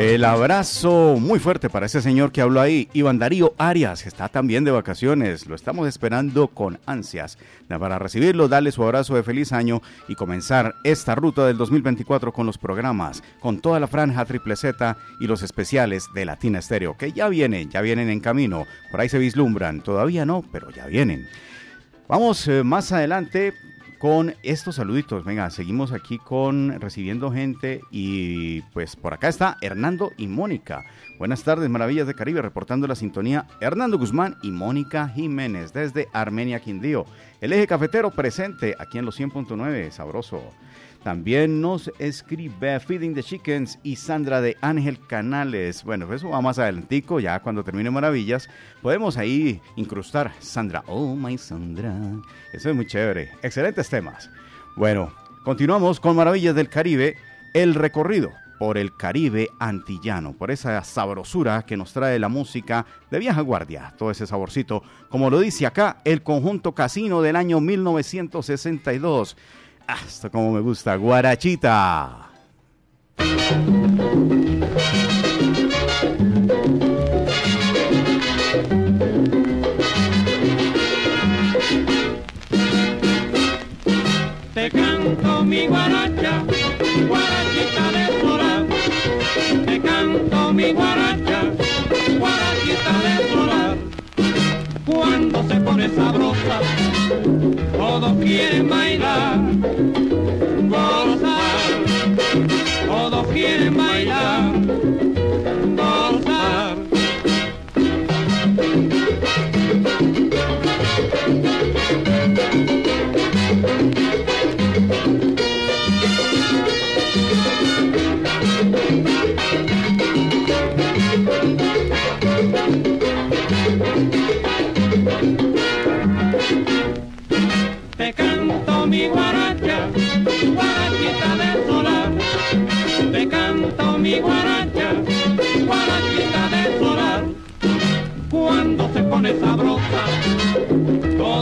El 0.00 0.24
abrazo 0.24 1.18
muy 1.20 1.38
fuerte 1.38 1.68
para 1.68 1.84
ese 1.84 2.00
señor 2.00 2.32
que 2.32 2.40
habló 2.40 2.62
ahí, 2.62 2.88
Iván 2.94 3.18
Darío 3.18 3.52
Arias, 3.58 4.06
está 4.06 4.30
también 4.30 4.64
de 4.64 4.70
vacaciones, 4.70 5.46
lo 5.46 5.54
estamos 5.54 5.86
esperando 5.86 6.48
con 6.48 6.78
ansias. 6.86 7.36
Para 7.68 7.98
recibirlo, 7.98 8.48
darle 8.48 8.72
su 8.72 8.82
abrazo 8.82 9.14
de 9.14 9.22
feliz 9.22 9.52
año 9.52 9.82
y 10.08 10.14
comenzar 10.14 10.74
esta 10.84 11.14
ruta 11.16 11.46
del 11.46 11.58
2024 11.58 12.32
con 12.32 12.46
los 12.46 12.56
programas, 12.56 13.22
con 13.40 13.60
toda 13.60 13.78
la 13.78 13.88
franja 13.88 14.24
triple 14.24 14.56
Z 14.56 14.96
y 15.20 15.26
los 15.26 15.42
especiales 15.42 16.06
de 16.14 16.24
Latina 16.24 16.60
Estéreo, 16.60 16.96
que 16.96 17.12
ya 17.12 17.28
vienen, 17.28 17.68
ya 17.68 17.82
vienen 17.82 18.08
en 18.08 18.20
camino, 18.20 18.64
por 18.90 19.02
ahí 19.02 19.10
se 19.10 19.18
vislumbran, 19.18 19.82
todavía 19.82 20.24
no, 20.24 20.42
pero 20.50 20.70
ya 20.70 20.86
vienen. 20.86 21.28
Vamos 22.08 22.48
eh, 22.48 22.64
más 22.64 22.90
adelante 22.90 23.52
con 24.00 24.34
estos 24.42 24.76
saluditos. 24.76 25.26
Venga, 25.26 25.50
seguimos 25.50 25.92
aquí 25.92 26.16
con 26.16 26.80
recibiendo 26.80 27.30
gente 27.30 27.82
y 27.90 28.62
pues 28.72 28.96
por 28.96 29.12
acá 29.12 29.28
está 29.28 29.58
Hernando 29.60 30.10
y 30.16 30.26
Mónica. 30.26 30.86
Buenas 31.18 31.44
tardes, 31.44 31.68
Maravillas 31.68 32.06
de 32.06 32.14
Caribe, 32.14 32.40
reportando 32.40 32.86
la 32.86 32.94
sintonía 32.94 33.46
Hernando 33.60 33.98
Guzmán 33.98 34.38
y 34.42 34.52
Mónica 34.52 35.06
Jiménez 35.10 35.74
desde 35.74 36.08
Armenia, 36.14 36.60
Quindío. 36.60 37.04
El 37.42 37.52
eje 37.52 37.66
cafetero 37.66 38.10
presente 38.10 38.74
aquí 38.78 38.96
en 38.96 39.04
los 39.04 39.20
100.9, 39.20 39.90
sabroso. 39.90 40.42
También 41.02 41.62
nos 41.62 41.90
escribe 41.98 42.78
Feeding 42.78 43.14
the 43.14 43.22
Chickens 43.22 43.78
y 43.82 43.96
Sandra 43.96 44.42
de 44.42 44.58
Ángel 44.60 44.98
Canales. 45.06 45.82
Bueno, 45.82 46.12
eso 46.12 46.28
va 46.28 46.42
más 46.42 46.58
adelantico, 46.58 47.20
ya 47.20 47.40
cuando 47.40 47.64
termine 47.64 47.90
Maravillas. 47.90 48.50
Podemos 48.82 49.16
ahí 49.16 49.62
incrustar 49.76 50.32
Sandra. 50.40 50.84
Oh, 50.86 51.16
my 51.16 51.38
Sandra. 51.38 51.94
Eso 52.52 52.68
es 52.68 52.76
muy 52.76 52.86
chévere. 52.86 53.30
Excelentes 53.42 53.88
temas. 53.88 54.30
Bueno, 54.76 55.10
continuamos 55.42 56.00
con 56.00 56.16
Maravillas 56.16 56.54
del 56.54 56.68
Caribe, 56.68 57.16
el 57.54 57.74
recorrido 57.74 58.30
por 58.58 58.76
el 58.76 58.94
Caribe 58.94 59.48
antillano, 59.58 60.34
por 60.34 60.50
esa 60.50 60.84
sabrosura 60.84 61.62
que 61.62 61.78
nos 61.78 61.94
trae 61.94 62.18
la 62.18 62.28
música 62.28 62.84
de 63.10 63.18
vieja 63.18 63.40
guardia, 63.40 63.94
todo 63.96 64.10
ese 64.10 64.26
saborcito, 64.26 64.82
como 65.08 65.30
lo 65.30 65.40
dice 65.40 65.64
acá 65.64 66.02
el 66.04 66.22
conjunto 66.22 66.74
casino 66.74 67.22
del 67.22 67.36
año 67.36 67.58
1962. 67.58 69.34
Hasta 69.86 70.30
como 70.30 70.52
me 70.52 70.60
gusta, 70.60 70.96
guarachita. 70.96 72.30
Cuando 95.80 95.88
se 95.88 95.88
pone 95.88 95.88
sabrosa, 95.88 96.60
todos 97.72 98.12
quieren 98.22 98.68
bailar, 98.68 99.38
gozar, 100.68 101.60
todos 102.86 103.26
quieren 103.28 103.76
bailar, 103.76 104.49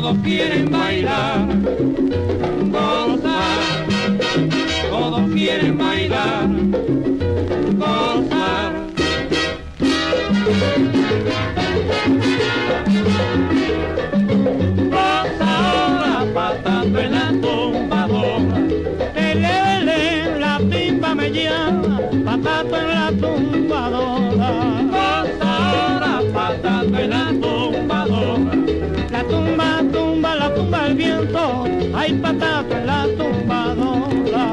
todos 0.08 0.22
quieren 0.24 0.70
bailar, 0.70 1.46
gozar. 2.70 3.86
Todos 4.88 5.30
quieren 5.32 5.76
bailar, 5.76 6.47
hay 32.08 32.14
patato 32.14 32.74
en 32.74 32.86
la 32.86 33.06
tumbadora. 33.18 34.44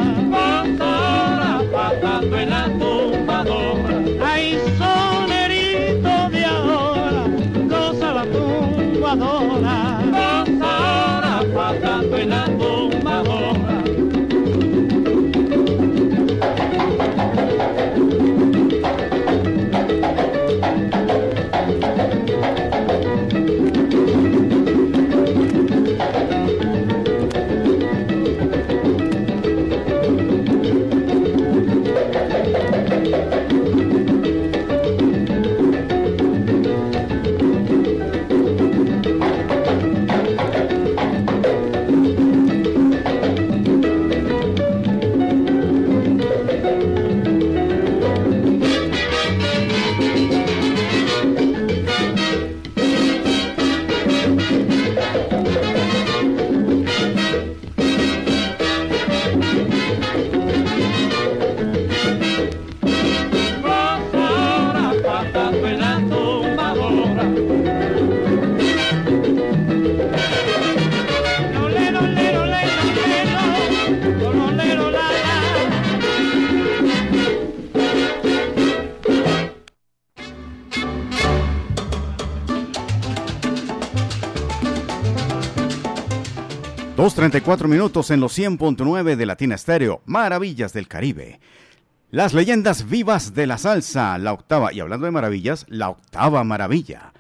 ahora 0.82 1.62
patando 1.72 2.38
en 2.38 2.50
la 2.50 2.66
tumbadora. 2.66 3.96
Hay 4.22 4.60
sonerito 4.78 6.30
de 6.32 6.46
ahora, 6.46 7.24
goza 7.70 8.14
la 8.14 8.26
tumbadora. 8.26 10.05
2.34 87.32 87.68
minutos 87.68 88.12
en 88.12 88.20
los 88.20 88.38
100.9 88.38 89.16
de 89.16 89.26
Latina 89.26 89.56
Estéreo, 89.56 90.02
Maravillas 90.06 90.74
del 90.74 90.88
Caribe. 90.88 91.40
Las 92.12 92.36
leyendas 92.36 92.88
vivas 92.88 93.34
de 93.34 93.48
la 93.48 93.58
salsa, 93.58 94.16
la 94.20 94.32
octava, 94.32 94.72
y 94.72 94.80
hablando 94.80 95.08
de 95.08 95.12
maravillas, 95.12 95.66
la 95.68 95.90
octava 95.90 96.44
maravilla. 96.44 97.14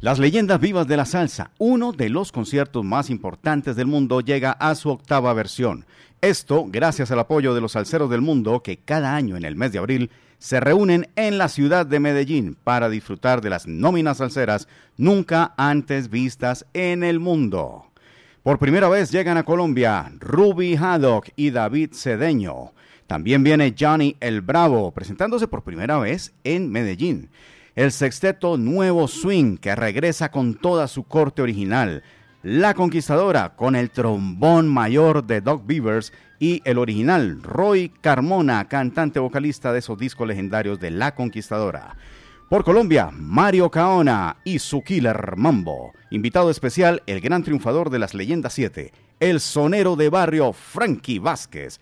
Las 0.00 0.18
leyendas 0.18 0.58
vivas 0.58 0.88
de 0.88 0.96
la 0.96 1.04
salsa, 1.04 1.52
uno 1.58 1.92
de 1.92 2.08
los 2.08 2.32
conciertos 2.32 2.84
más 2.84 3.08
importantes 3.08 3.76
del 3.76 3.86
mundo, 3.86 4.20
llega 4.20 4.50
a 4.50 4.74
su 4.74 4.90
octava 4.90 5.32
versión. 5.32 5.86
Esto 6.20 6.64
gracias 6.66 7.12
al 7.12 7.20
apoyo 7.20 7.54
de 7.54 7.60
los 7.60 7.72
salseros 7.72 8.10
del 8.10 8.20
mundo 8.20 8.64
que 8.64 8.78
cada 8.78 9.14
año 9.14 9.36
en 9.36 9.44
el 9.44 9.54
mes 9.54 9.70
de 9.70 9.78
abril 9.78 10.10
se 10.40 10.58
reúnen 10.58 11.08
en 11.14 11.38
la 11.38 11.48
ciudad 11.48 11.86
de 11.86 12.00
Medellín 12.00 12.56
para 12.64 12.88
disfrutar 12.88 13.40
de 13.40 13.50
las 13.50 13.68
nóminas 13.68 14.16
salseras 14.16 14.66
nunca 14.96 15.54
antes 15.56 16.10
vistas 16.10 16.66
en 16.74 17.04
el 17.04 17.20
mundo. 17.20 17.91
Por 18.42 18.58
primera 18.58 18.88
vez 18.88 19.10
llegan 19.12 19.36
a 19.36 19.44
Colombia 19.44 20.12
Ruby 20.18 20.76
Haddock 20.76 21.28
y 21.36 21.50
David 21.50 21.90
Cedeño. 21.94 22.72
También 23.06 23.44
viene 23.44 23.74
Johnny 23.78 24.16
el 24.20 24.40
Bravo, 24.40 24.90
presentándose 24.90 25.46
por 25.46 25.62
primera 25.62 25.98
vez 25.98 26.32
en 26.44 26.70
Medellín 26.70 27.30
el 27.74 27.90
sexteto 27.90 28.58
Nuevo 28.58 29.08
Swing, 29.08 29.56
que 29.56 29.74
regresa 29.74 30.30
con 30.30 30.54
toda 30.54 30.88
su 30.88 31.04
corte 31.04 31.40
original, 31.40 32.02
La 32.42 32.74
Conquistadora, 32.74 33.54
con 33.56 33.76
el 33.76 33.90
trombón 33.90 34.68
mayor 34.68 35.24
de 35.24 35.40
Doc 35.40 35.62
Beavers 35.64 36.12
y 36.38 36.60
el 36.64 36.76
original 36.78 37.42
Roy 37.42 37.90
Carmona, 38.00 38.68
cantante 38.68 39.20
vocalista 39.20 39.72
de 39.72 39.78
esos 39.78 39.96
discos 39.96 40.28
legendarios 40.28 40.80
de 40.80 40.90
La 40.90 41.14
Conquistadora. 41.14 41.96
Por 42.52 42.64
Colombia, 42.64 43.08
Mario 43.10 43.70
Caona 43.70 44.36
y 44.44 44.58
su 44.58 44.82
Killer 44.82 45.38
Mambo. 45.38 45.92
Invitado 46.10 46.50
especial, 46.50 47.02
el 47.06 47.22
gran 47.22 47.42
triunfador 47.42 47.88
de 47.88 47.98
las 47.98 48.12
leyendas 48.12 48.52
7, 48.52 48.92
el 49.20 49.40
sonero 49.40 49.96
de 49.96 50.10
barrio 50.10 50.52
Frankie 50.52 51.18
Vázquez. 51.18 51.80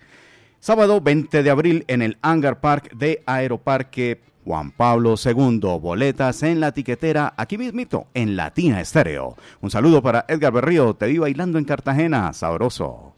Sábado 0.61 1.01
20 1.01 1.43
de 1.43 1.49
abril 1.49 1.83
en 1.89 2.01
el 2.01 2.17
Hangar 2.21 2.61
Park 2.61 2.93
de 2.95 3.21
Aeroparque 3.25 4.21
Juan 4.45 4.71
Pablo 4.71 5.15
II, 5.21 5.59
boletas 5.81 6.41
en 6.41 6.61
la 6.61 6.71
tiquetera, 6.71 7.33
aquí 7.35 7.57
mismito, 7.57 8.07
en 8.13 8.37
Latina 8.37 8.79
Estéreo. 8.79 9.35
Un 9.59 9.71
saludo 9.71 10.01
para 10.01 10.23
Edgar 10.29 10.53
Berrío, 10.53 10.93
te 10.93 11.07
vi 11.07 11.17
bailando 11.17 11.57
en 11.57 11.65
Cartagena, 11.65 12.31
sabroso. 12.31 13.10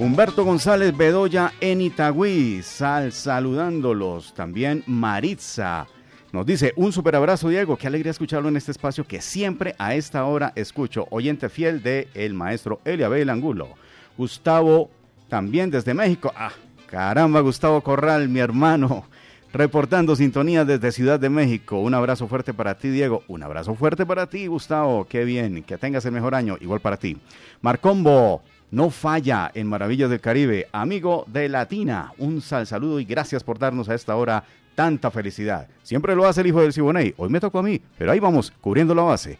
Humberto 0.00 0.46
González 0.46 0.96
Bedoya 0.96 1.52
en 1.60 1.82
Itagüí, 1.82 2.62
sal 2.62 3.12
saludándolos. 3.12 4.32
También 4.32 4.82
Maritza 4.86 5.86
nos 6.32 6.46
dice 6.46 6.72
un 6.76 6.90
super 6.90 7.16
abrazo, 7.16 7.50
Diego. 7.50 7.76
Qué 7.76 7.86
alegría 7.86 8.10
escucharlo 8.10 8.48
en 8.48 8.56
este 8.56 8.70
espacio 8.70 9.04
que 9.04 9.20
siempre 9.20 9.74
a 9.76 9.94
esta 9.94 10.24
hora 10.24 10.54
escucho. 10.56 11.06
Oyente 11.10 11.50
fiel 11.50 11.82
de 11.82 12.08
el 12.14 12.32
maestro 12.32 12.80
Eliabel 12.86 13.28
Angulo. 13.28 13.74
Gustavo, 14.16 14.88
también 15.28 15.70
desde 15.70 15.92
México. 15.92 16.32
Ah, 16.34 16.52
caramba, 16.86 17.40
Gustavo 17.40 17.82
Corral, 17.82 18.30
mi 18.30 18.40
hermano, 18.40 19.04
reportando 19.52 20.16
sintonía 20.16 20.64
desde 20.64 20.92
Ciudad 20.92 21.20
de 21.20 21.28
México. 21.28 21.78
Un 21.78 21.92
abrazo 21.92 22.26
fuerte 22.26 22.54
para 22.54 22.74
ti, 22.78 22.88
Diego. 22.88 23.22
Un 23.28 23.42
abrazo 23.42 23.74
fuerte 23.74 24.06
para 24.06 24.26
ti, 24.30 24.46
Gustavo. 24.46 25.04
Qué 25.06 25.26
bien, 25.26 25.62
que 25.62 25.76
tengas 25.76 26.06
el 26.06 26.12
mejor 26.12 26.34
año. 26.34 26.56
Igual 26.58 26.80
para 26.80 26.96
ti. 26.96 27.18
Marcombo, 27.60 28.40
no 28.70 28.90
falla 28.90 29.50
en 29.54 29.66
Maravillas 29.66 30.10
del 30.10 30.20
Caribe. 30.20 30.68
Amigo 30.72 31.24
de 31.26 31.48
Latina, 31.48 32.12
un 32.18 32.40
sal 32.40 32.66
saludo 32.66 33.00
y 33.00 33.04
gracias 33.04 33.42
por 33.42 33.58
darnos 33.58 33.88
a 33.88 33.94
esta 33.94 34.16
hora 34.16 34.44
tanta 34.74 35.10
felicidad. 35.10 35.68
Siempre 35.82 36.14
lo 36.14 36.26
hace 36.26 36.40
el 36.40 36.48
hijo 36.48 36.62
del 36.62 36.72
Siboney. 36.72 37.14
Hoy 37.16 37.28
me 37.28 37.40
tocó 37.40 37.58
a 37.58 37.62
mí, 37.62 37.80
pero 37.98 38.12
ahí 38.12 38.20
vamos, 38.20 38.52
cubriendo 38.60 38.94
la 38.94 39.02
base. 39.02 39.38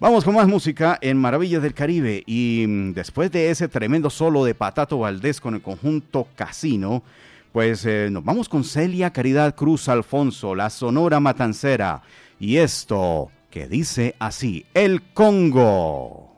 Vamos 0.00 0.24
con 0.24 0.34
más 0.34 0.48
música 0.48 0.98
en 1.00 1.16
Maravillas 1.16 1.62
del 1.62 1.72
Caribe 1.72 2.22
y 2.26 2.64
mm, 2.66 2.92
después 2.92 3.30
de 3.30 3.50
ese 3.50 3.68
tremendo 3.68 4.10
solo 4.10 4.44
de 4.44 4.54
Patato 4.54 4.98
Valdés 4.98 5.40
con 5.40 5.54
el 5.54 5.62
conjunto 5.62 6.28
Casino, 6.34 7.02
pues 7.52 7.86
eh, 7.86 8.08
nos 8.10 8.24
vamos 8.24 8.48
con 8.48 8.64
Celia 8.64 9.12
Caridad 9.12 9.54
Cruz 9.54 9.88
Alfonso, 9.88 10.54
la 10.54 10.68
Sonora 10.70 11.20
Matancera 11.20 12.02
y 12.40 12.56
esto 12.56 13.30
que 13.50 13.68
dice 13.68 14.16
así, 14.18 14.66
el 14.74 15.00
Congo. 15.12 16.34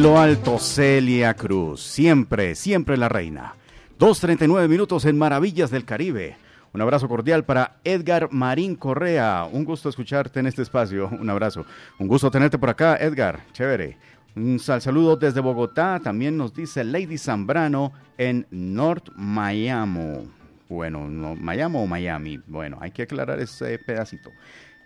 Lo 0.00 0.18
alto, 0.18 0.58
Celia 0.58 1.34
Cruz, 1.34 1.82
siempre, 1.82 2.54
siempre 2.54 2.96
la 2.96 3.10
reina. 3.10 3.52
2.39 3.98 4.66
minutos 4.66 5.04
en 5.04 5.18
Maravillas 5.18 5.70
del 5.70 5.84
Caribe. 5.84 6.38
Un 6.72 6.80
abrazo 6.80 7.06
cordial 7.06 7.44
para 7.44 7.76
Edgar 7.84 8.32
Marín 8.32 8.76
Correa. 8.76 9.46
Un 9.52 9.66
gusto 9.66 9.90
escucharte 9.90 10.40
en 10.40 10.46
este 10.46 10.62
espacio. 10.62 11.10
Un 11.20 11.28
abrazo. 11.28 11.66
Un 11.98 12.08
gusto 12.08 12.30
tenerte 12.30 12.56
por 12.56 12.70
acá, 12.70 12.96
Edgar. 12.96 13.40
Chévere. 13.52 13.98
Un 14.36 14.58
sal 14.58 14.80
saludo 14.80 15.16
desde 15.16 15.40
Bogotá. 15.40 16.00
También 16.02 16.34
nos 16.38 16.54
dice 16.54 16.82
Lady 16.82 17.18
Zambrano 17.18 17.92
en 18.16 18.46
North 18.50 19.10
Miami. 19.16 20.30
Bueno, 20.70 21.08
no, 21.08 21.36
Miami 21.36 21.76
o 21.76 21.86
Miami. 21.86 22.40
Bueno, 22.46 22.78
hay 22.80 22.90
que 22.90 23.02
aclarar 23.02 23.38
ese 23.38 23.78
pedacito. 23.78 24.30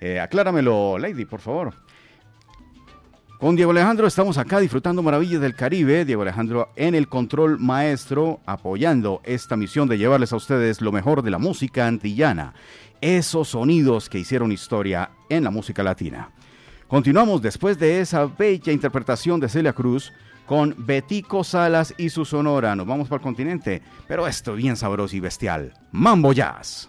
Eh, 0.01 0.19
acláramelo, 0.19 0.99
Lady, 0.99 1.25
por 1.25 1.41
favor. 1.41 1.73
Con 3.45 3.57
Diego 3.57 3.73
Alejandro 3.73 4.07
estamos 4.07 4.39
acá 4.39 4.59
disfrutando 4.59 5.03
maravillas 5.03 5.43
del 5.43 5.55
Caribe. 5.55 6.07
Diego 6.07 6.23
Alejandro 6.23 6.71
en 6.77 6.95
el 6.95 7.09
control 7.09 7.59
maestro, 7.59 8.41
apoyando 8.47 9.21
esta 9.23 9.55
misión 9.55 9.87
de 9.87 9.99
llevarles 9.99 10.33
a 10.33 10.37
ustedes 10.37 10.81
lo 10.81 10.91
mejor 10.93 11.21
de 11.21 11.31
la 11.31 11.37
música 11.37 11.87
antillana. 11.87 12.55
Esos 13.03 13.49
sonidos 13.49 14.09
que 14.09 14.19
hicieron 14.19 14.51
historia 14.51 15.11
en 15.29 15.45
la 15.45 15.51
música 15.51 15.83
latina. 15.83 16.31
Continuamos 16.89 17.43
después 17.43 17.79
de 17.79 18.01
esa 18.01 18.25
bella 18.25 18.73
interpretación 18.73 19.41
de 19.41 19.51
Celia 19.51 19.75
Cruz 19.75 20.11
con 20.47 20.75
Betico 20.79 21.45
Salas 21.45 21.93
y 21.99 22.09
su 22.09 22.25
sonora. 22.25 22.75
Nos 22.75 22.87
vamos 22.87 23.09
para 23.09 23.19
el 23.19 23.25
continente, 23.25 23.83
pero 24.09 24.27
esto 24.27 24.55
bien 24.55 24.75
sabroso 24.75 25.17
y 25.17 25.21
bestial. 25.21 25.75
Mambo 25.93 26.33
Jazz. 26.33 26.89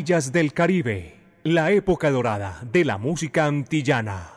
Maravillas 0.00 0.32
del 0.32 0.54
Caribe, 0.54 1.14
la 1.44 1.72
época 1.72 2.10
dorada 2.10 2.62
de 2.72 2.86
la 2.86 2.96
música 2.96 3.44
antillana. 3.44 4.30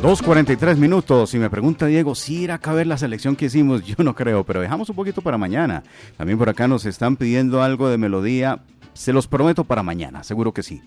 Dos 0.00 0.22
cuarenta 0.22 0.52
y 0.52 0.56
tres 0.56 0.78
minutos. 0.78 1.34
Y 1.34 1.40
me 1.40 1.50
pregunta 1.50 1.86
Diego, 1.86 2.14
si 2.14 2.42
irá 2.42 2.54
a 2.54 2.58
caber 2.58 2.86
la 2.86 2.96
selección 2.96 3.34
que 3.34 3.46
hicimos, 3.46 3.84
yo 3.84 3.96
no 4.04 4.14
creo, 4.14 4.44
pero 4.44 4.60
dejamos 4.60 4.88
un 4.88 4.94
poquito 4.94 5.20
para 5.20 5.36
mañana. 5.36 5.82
También 6.16 6.38
por 6.38 6.48
acá 6.48 6.68
nos 6.68 6.86
están 6.86 7.16
pidiendo 7.16 7.60
algo 7.60 7.88
de 7.88 7.98
melodía. 7.98 8.60
Se 8.92 9.12
los 9.12 9.26
prometo 9.26 9.64
para 9.64 9.82
mañana, 9.82 10.22
seguro 10.22 10.54
que 10.54 10.62
sí. 10.62 10.80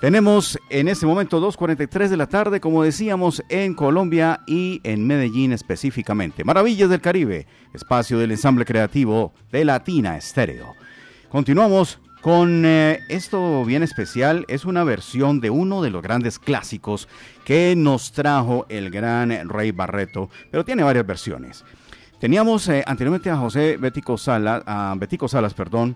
Tenemos 0.00 0.58
en 0.70 0.88
este 0.88 1.04
momento 1.04 1.42
2.43 1.42 2.08
de 2.08 2.16
la 2.16 2.26
tarde, 2.26 2.58
como 2.58 2.82
decíamos, 2.82 3.42
en 3.50 3.74
Colombia 3.74 4.40
y 4.46 4.80
en 4.82 5.06
Medellín 5.06 5.52
específicamente. 5.52 6.42
Maravillas 6.42 6.88
del 6.88 7.02
Caribe, 7.02 7.46
espacio 7.74 8.18
del 8.18 8.30
ensamble 8.30 8.64
creativo 8.64 9.34
de 9.52 9.62
Latina 9.66 10.16
Estéreo. 10.16 10.74
Continuamos 11.28 11.98
con 12.22 12.64
eh, 12.64 13.00
esto 13.10 13.62
bien 13.66 13.82
especial, 13.82 14.46
es 14.48 14.64
una 14.64 14.84
versión 14.84 15.38
de 15.38 15.50
uno 15.50 15.82
de 15.82 15.90
los 15.90 16.02
grandes 16.02 16.38
clásicos 16.38 17.06
que 17.44 17.74
nos 17.76 18.12
trajo 18.12 18.64
el 18.70 18.90
gran 18.90 19.50
Rey 19.50 19.70
Barreto, 19.70 20.30
pero 20.50 20.64
tiene 20.64 20.82
varias 20.82 21.06
versiones. 21.06 21.62
Teníamos 22.18 22.66
eh, 22.68 22.82
anteriormente 22.86 23.28
a 23.28 23.36
José 23.36 23.76
Betico 23.78 24.16
Salas, 24.16 24.62
a 24.66 24.94
Betico 24.96 25.28
Salas, 25.28 25.52
perdón, 25.52 25.94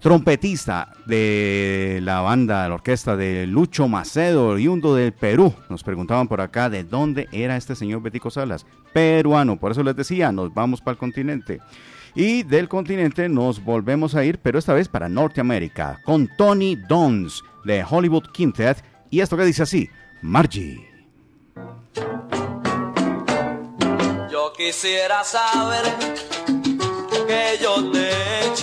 trompetista 0.00 0.92
de 1.04 2.00
la 2.02 2.20
banda, 2.20 2.68
la 2.68 2.74
orquesta 2.74 3.16
de 3.16 3.46
Lucho 3.46 3.86
Macedo, 3.86 4.48
oriundo 4.48 4.94
del 4.94 5.12
Perú. 5.12 5.54
Nos 5.68 5.84
preguntaban 5.84 6.26
por 6.26 6.40
acá 6.40 6.70
de 6.70 6.84
dónde 6.84 7.28
era 7.32 7.56
este 7.56 7.76
señor 7.76 8.02
Betico 8.02 8.30
Salas. 8.30 8.66
Peruano, 8.92 9.58
por 9.58 9.72
eso 9.72 9.82
les 9.82 9.94
decía, 9.94 10.32
nos 10.32 10.52
vamos 10.52 10.80
para 10.80 10.92
el 10.92 10.98
continente. 10.98 11.60
Y 12.14 12.42
del 12.42 12.68
continente 12.68 13.28
nos 13.28 13.62
volvemos 13.62 14.14
a 14.14 14.24
ir, 14.24 14.38
pero 14.38 14.58
esta 14.58 14.74
vez 14.74 14.88
para 14.88 15.08
Norteamérica, 15.08 16.00
con 16.04 16.28
Tony 16.36 16.76
Dons 16.76 17.44
de 17.64 17.84
Hollywood 17.88 18.30
Quintet. 18.32 18.82
Y 19.10 19.20
esto 19.20 19.36
que 19.36 19.44
dice 19.44 19.62
así, 19.62 19.88
Margie. 20.22 20.88
Yo 24.32 24.52
quisiera 24.56 25.22
saber 25.24 25.84
que 27.26 27.62
yo 27.62 27.90
te 27.92 28.10
he 28.10 28.54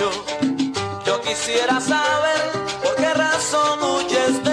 quisiera 1.48 1.80
saber 1.80 2.52
por 2.84 2.96
qué 2.98 3.14
razón 3.14 3.80
huyes 3.82 4.44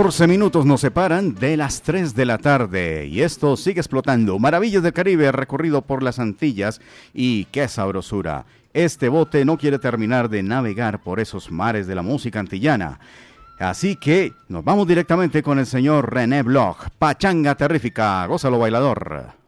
14 0.00 0.28
minutos 0.28 0.64
nos 0.64 0.80
separan 0.80 1.34
de 1.34 1.58
las 1.58 1.82
3 1.82 2.14
de 2.14 2.24
la 2.24 2.38
tarde 2.38 3.06
y 3.06 3.20
esto 3.20 3.54
sigue 3.54 3.80
explotando. 3.80 4.38
Maravillas 4.38 4.82
del 4.82 4.94
Caribe 4.94 5.30
recorrido 5.30 5.82
por 5.82 6.02
las 6.02 6.18
Antillas 6.18 6.80
y 7.12 7.44
qué 7.52 7.68
sabrosura. 7.68 8.46
Este 8.72 9.10
bote 9.10 9.44
no 9.44 9.58
quiere 9.58 9.78
terminar 9.78 10.30
de 10.30 10.42
navegar 10.42 11.02
por 11.02 11.20
esos 11.20 11.50
mares 11.50 11.86
de 11.86 11.94
la 11.94 12.00
música 12.00 12.40
antillana. 12.40 12.98
Así 13.58 13.94
que 13.96 14.32
nos 14.48 14.64
vamos 14.64 14.88
directamente 14.88 15.42
con 15.42 15.58
el 15.58 15.66
señor 15.66 16.10
René 16.14 16.42
Bloch. 16.44 16.88
Pachanga 16.98 17.54
terrífica, 17.54 18.24
gózalo 18.24 18.58
bailador. 18.58 19.39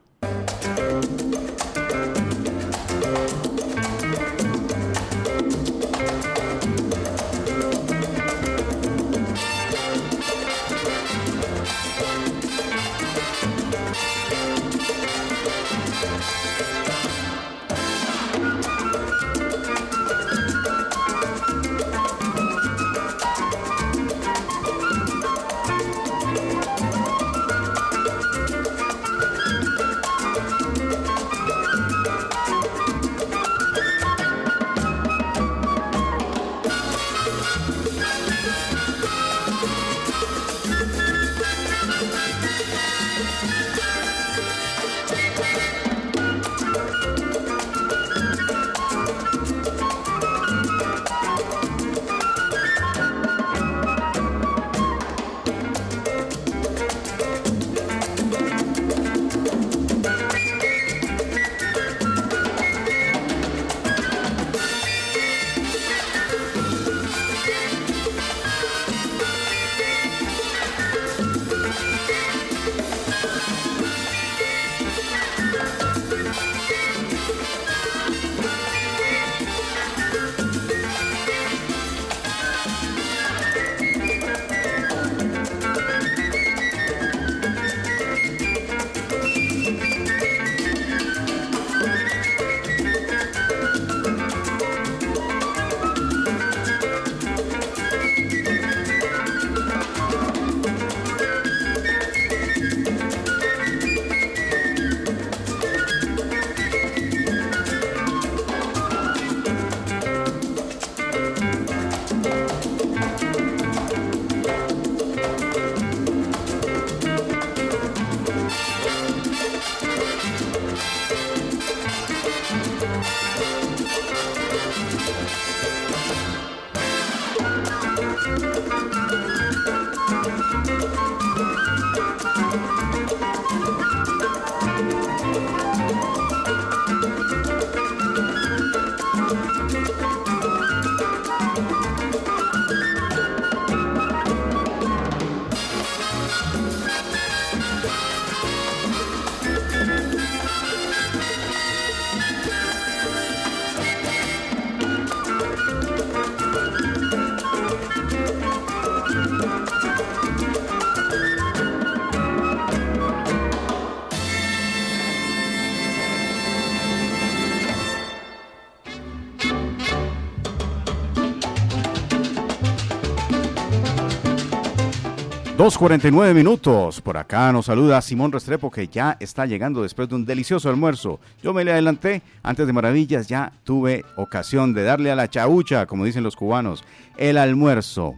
2.49 175.63 176.33
minutos. 176.33 176.99
Por 176.99 177.15
acá 177.15 177.49
nos 177.53 177.67
saluda 177.67 178.01
Simón 178.01 178.33
Restrepo 178.33 178.69
que 178.69 178.89
ya 178.89 179.15
está 179.21 179.45
llegando 179.45 179.81
después 179.81 180.09
de 180.09 180.15
un 180.15 180.25
delicioso 180.25 180.67
almuerzo. 180.67 181.21
Yo 181.41 181.53
me 181.53 181.63
le 181.63 181.71
adelanté, 181.71 182.21
antes 182.43 182.67
de 182.67 182.73
Maravillas 182.73 183.29
ya 183.29 183.53
tuve 183.63 184.03
ocasión 184.17 184.73
de 184.73 184.83
darle 184.83 185.09
a 185.09 185.15
la 185.15 185.29
chaucha, 185.29 185.85
como 185.85 186.03
dicen 186.03 186.21
los 186.21 186.35
cubanos, 186.35 186.83
el 187.15 187.37
almuerzo. 187.37 188.15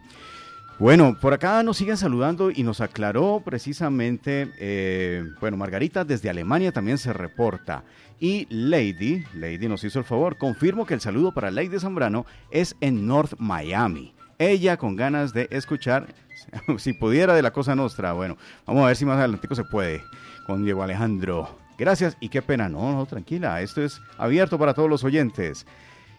Bueno, 0.80 1.16
por 1.22 1.34
acá 1.34 1.62
nos 1.62 1.78
siguen 1.78 1.98
saludando 1.98 2.50
y 2.50 2.64
nos 2.64 2.82
aclaró 2.82 3.44
precisamente, 3.46 4.52
eh, 4.58 5.24
bueno, 5.40 5.56
Margarita 5.56 6.04
desde 6.04 6.32
Alemania 6.32 6.72
también 6.72 6.98
se 6.98 7.14
reporta. 7.14 7.84
Y 8.20 8.48
Lady, 8.50 9.24
Lady 9.36 9.68
nos 9.68 9.84
hizo 9.84 10.00
el 10.00 10.06
favor, 10.06 10.40
confirmo 10.40 10.88
que 10.88 10.96
el 10.96 11.02
saludo 11.02 11.32
para 11.32 11.52
Lady 11.52 11.78
Zambrano 11.78 12.26
es 12.50 12.76
en 12.82 13.06
North 13.06 13.36
Miami. 13.38 14.16
Ella 14.38 14.76
con 14.76 14.98
ganas 14.98 15.32
de 15.32 15.48
escuchar 15.52 16.08
si 16.78 16.94
pudiera 16.94 17.34
de 17.34 17.42
la 17.42 17.52
cosa 17.52 17.76
nuestra, 17.76 18.14
bueno, 18.14 18.38
vamos 18.66 18.84
a 18.84 18.88
ver 18.88 18.96
si 18.96 19.06
más 19.06 19.18
adelante 19.18 19.48
se 19.54 19.64
puede 19.64 20.04
con 20.46 20.64
Diego 20.64 20.84
Alejandro. 20.84 21.58
Gracias 21.78 22.16
y 22.20 22.30
qué 22.30 22.42
pena, 22.42 22.70
no, 22.70 22.94
no, 22.94 23.06
tranquila, 23.06 23.62
esto 23.62 23.84
es 23.84 24.02
abierto 24.18 24.58
para 24.58 24.74
todos 24.74 24.90
los 24.90 25.04
oyentes. 25.04 25.66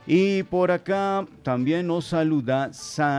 Y 0.06 0.44
por 0.44 0.70
acá 0.70 1.26
también 1.42 1.88
nos 1.88 2.06
saluda, 2.06 2.70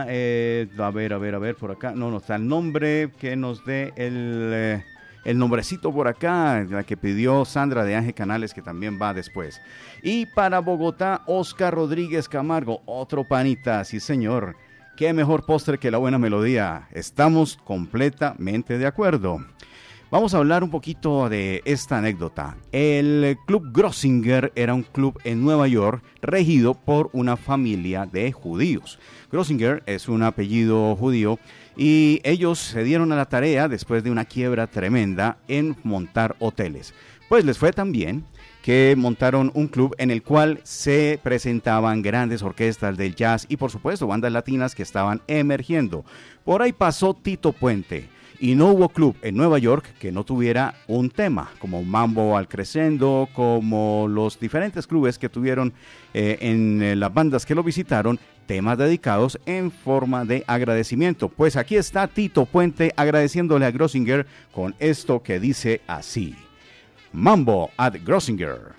eh, 0.08 0.68
a 0.78 0.90
ver, 0.90 1.12
a 1.12 1.18
ver, 1.18 1.34
a 1.34 1.38
ver, 1.38 1.54
por 1.56 1.70
acá, 1.72 1.92
no, 1.92 2.10
no 2.10 2.16
está 2.16 2.36
el 2.36 2.48
nombre 2.48 3.10
que 3.18 3.36
nos 3.36 3.64
dé 3.64 3.92
el, 3.96 4.50
eh, 4.54 4.84
el 5.24 5.36
nombrecito 5.36 5.92
por 5.92 6.08
acá, 6.08 6.64
la 6.70 6.84
que 6.84 6.96
pidió 6.96 7.44
Sandra 7.44 7.84
de 7.84 7.94
Ángel 7.94 8.14
Canales, 8.14 8.54
que 8.54 8.62
también 8.62 8.98
va 9.00 9.12
después. 9.12 9.60
Y 10.02 10.24
para 10.26 10.60
Bogotá, 10.60 11.22
Oscar 11.26 11.74
Rodríguez 11.74 12.26
Camargo, 12.26 12.80
otro 12.86 13.24
panita, 13.24 13.84
sí 13.84 14.00
señor. 14.00 14.56
Qué 14.98 15.12
mejor 15.12 15.46
postre 15.46 15.78
que 15.78 15.92
la 15.92 15.98
buena 15.98 16.18
melodía. 16.18 16.88
Estamos 16.90 17.56
completamente 17.62 18.78
de 18.78 18.86
acuerdo. 18.86 19.38
Vamos 20.10 20.34
a 20.34 20.38
hablar 20.38 20.64
un 20.64 20.70
poquito 20.70 21.28
de 21.28 21.62
esta 21.64 21.98
anécdota. 21.98 22.56
El 22.72 23.38
Club 23.46 23.70
Grossinger 23.70 24.52
era 24.56 24.74
un 24.74 24.82
club 24.82 25.16
en 25.22 25.44
Nueva 25.44 25.68
York 25.68 26.02
regido 26.20 26.74
por 26.74 27.10
una 27.12 27.36
familia 27.36 28.06
de 28.06 28.32
judíos. 28.32 28.98
Grossinger 29.30 29.84
es 29.86 30.08
un 30.08 30.24
apellido 30.24 30.96
judío 30.96 31.38
y 31.76 32.20
ellos 32.24 32.58
se 32.58 32.82
dieron 32.82 33.12
a 33.12 33.16
la 33.16 33.28
tarea, 33.28 33.68
después 33.68 34.02
de 34.02 34.10
una 34.10 34.24
quiebra 34.24 34.66
tremenda, 34.66 35.38
en 35.46 35.76
montar 35.84 36.34
hoteles. 36.40 36.92
Pues 37.28 37.44
les 37.44 37.56
fue 37.56 37.72
tan 37.72 37.92
bien 37.92 38.24
que 38.68 38.96
montaron 38.98 39.50
un 39.54 39.66
club 39.66 39.94
en 39.96 40.10
el 40.10 40.22
cual 40.22 40.60
se 40.62 41.18
presentaban 41.22 42.02
grandes 42.02 42.42
orquestas 42.42 42.98
del 42.98 43.14
jazz 43.14 43.46
y 43.48 43.56
por 43.56 43.70
supuesto 43.70 44.06
bandas 44.06 44.30
latinas 44.30 44.74
que 44.74 44.82
estaban 44.82 45.22
emergiendo. 45.26 46.04
Por 46.44 46.60
ahí 46.60 46.74
pasó 46.74 47.14
Tito 47.14 47.54
Puente 47.54 48.10
y 48.38 48.56
no 48.56 48.66
hubo 48.66 48.90
club 48.90 49.16
en 49.22 49.36
Nueva 49.36 49.58
York 49.58 49.94
que 49.98 50.12
no 50.12 50.22
tuviera 50.22 50.74
un 50.86 51.08
tema, 51.08 51.50
como 51.60 51.82
Mambo 51.82 52.36
al 52.36 52.46
Crescendo, 52.46 53.30
como 53.32 54.06
los 54.06 54.38
diferentes 54.38 54.86
clubes 54.86 55.18
que 55.18 55.30
tuvieron 55.30 55.72
eh, 56.12 56.36
en 56.42 56.82
eh, 56.82 56.94
las 56.94 57.14
bandas 57.14 57.46
que 57.46 57.54
lo 57.54 57.62
visitaron, 57.62 58.20
temas 58.44 58.76
dedicados 58.76 59.40
en 59.46 59.70
forma 59.70 60.26
de 60.26 60.44
agradecimiento. 60.46 61.30
Pues 61.30 61.56
aquí 61.56 61.76
está 61.76 62.06
Tito 62.06 62.44
Puente 62.44 62.92
agradeciéndole 62.96 63.64
a 63.64 63.70
Grossinger 63.70 64.26
con 64.52 64.74
esto 64.78 65.22
que 65.22 65.40
dice 65.40 65.80
así. 65.86 66.36
Mambo 67.12 67.70
at 67.78 67.94
Grossinger. 68.04 68.77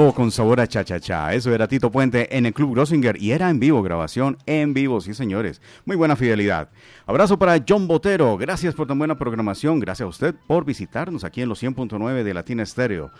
Con 0.00 0.30
sabor 0.30 0.60
a 0.60 0.66
cha-cha-cha. 0.66 1.34
Eso 1.34 1.54
era 1.54 1.68
Tito 1.68 1.90
Puente 1.90 2.34
en 2.34 2.46
el 2.46 2.54
Club 2.54 2.72
Grossinger 2.72 3.20
y 3.20 3.32
era 3.32 3.50
en 3.50 3.60
vivo, 3.60 3.82
grabación 3.82 4.38
en 4.46 4.72
vivo, 4.72 4.98
sí 5.02 5.12
señores. 5.12 5.60
Muy 5.84 5.94
buena 5.94 6.16
fidelidad. 6.16 6.70
Abrazo 7.04 7.38
para 7.38 7.62
John 7.68 7.86
Botero. 7.86 8.38
Gracias 8.38 8.74
por 8.74 8.86
tan 8.86 8.98
buena 8.98 9.18
programación. 9.18 9.78
Gracias 9.78 10.06
a 10.06 10.08
usted 10.08 10.34
por 10.46 10.64
visitarnos 10.64 11.22
aquí 11.22 11.42
en 11.42 11.50
los 11.50 11.62
100.9 11.62 12.22
de 12.22 12.32
Latina 12.32 12.62
Estéreo. 12.62 13.10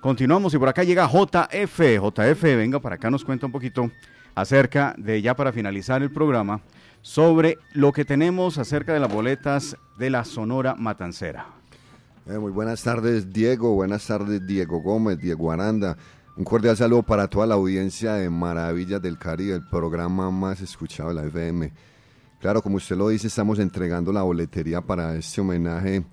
Continuamos 0.00 0.52
y 0.54 0.58
por 0.58 0.68
acá 0.68 0.82
llega 0.82 1.08
JF. 1.08 1.78
JF, 2.02 2.42
venga, 2.42 2.80
para 2.80 2.96
acá 2.96 3.12
nos 3.12 3.24
cuenta 3.24 3.46
un 3.46 3.52
poquito 3.52 3.88
acerca 4.34 4.92
de, 4.98 5.22
ya 5.22 5.36
para 5.36 5.52
finalizar 5.52 6.02
el 6.02 6.10
programa, 6.10 6.62
sobre 7.00 7.58
lo 7.74 7.92
que 7.92 8.04
tenemos 8.04 8.58
acerca 8.58 8.92
de 8.92 8.98
las 8.98 9.12
boletas 9.12 9.76
de 9.98 10.10
la 10.10 10.24
Sonora 10.24 10.74
Matancera. 10.74 11.46
Eh, 12.26 12.38
muy 12.38 12.50
buenas 12.50 12.82
tardes, 12.82 13.32
Diego. 13.32 13.74
Buenas 13.74 14.06
tardes, 14.06 14.44
Diego 14.44 14.80
Gómez, 14.80 15.18
Diego 15.18 15.52
Aranda. 15.52 15.96
Un 16.36 16.42
cordial 16.42 16.76
saludo 16.76 17.04
para 17.04 17.28
toda 17.28 17.46
la 17.46 17.54
audiencia 17.54 18.14
de 18.14 18.28
Maravillas 18.28 19.00
del 19.00 19.18
Caribe, 19.18 19.54
el 19.54 19.68
programa 19.68 20.32
más 20.32 20.60
escuchado 20.60 21.10
de 21.10 21.14
la 21.14 21.24
FM. 21.26 21.72
Claro, 22.40 22.60
como 22.60 22.78
usted 22.78 22.96
lo 22.96 23.08
dice, 23.08 23.28
estamos 23.28 23.60
entregando 23.60 24.12
la 24.12 24.22
boletería 24.22 24.80
para 24.80 25.14
este 25.14 25.40
homenaje 25.40 26.04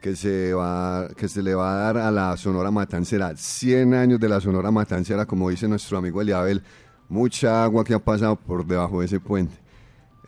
que 0.00 0.14
se, 0.14 0.54
va, 0.54 1.08
que 1.16 1.26
se 1.26 1.42
le 1.42 1.56
va 1.56 1.72
a 1.72 1.92
dar 1.92 1.96
a 1.96 2.10
la 2.12 2.36
Sonora 2.36 2.70
Matancera. 2.70 3.36
100 3.36 3.94
años 3.94 4.20
de 4.20 4.28
la 4.28 4.40
Sonora 4.40 4.70
Matancera, 4.70 5.26
como 5.26 5.50
dice 5.50 5.66
nuestro 5.66 5.98
amigo 5.98 6.22
Eliabel. 6.22 6.62
Mucha 7.08 7.64
agua 7.64 7.82
que 7.82 7.94
ha 7.94 7.98
pasado 7.98 8.36
por 8.36 8.64
debajo 8.64 9.00
de 9.00 9.06
ese 9.06 9.18
puente. 9.18 9.56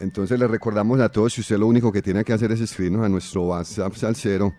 Entonces 0.01 0.41
le 0.41 0.49
recordamos 0.49 0.99
a 0.99 1.09
todos, 1.09 1.35
si 1.35 1.41
usted 1.41 1.57
lo 1.57 1.69
único 1.69 1.93
que 1.93 2.03
tiene 2.03 2.25
que 2.25 2.33
hacer 2.33 2.51
es 2.51 2.61
escribirnos 2.63 3.07
a 3.07 3.09
nuestro 3.09 3.43
WhatsApp 3.43 3.95
Salcero 3.95 4.53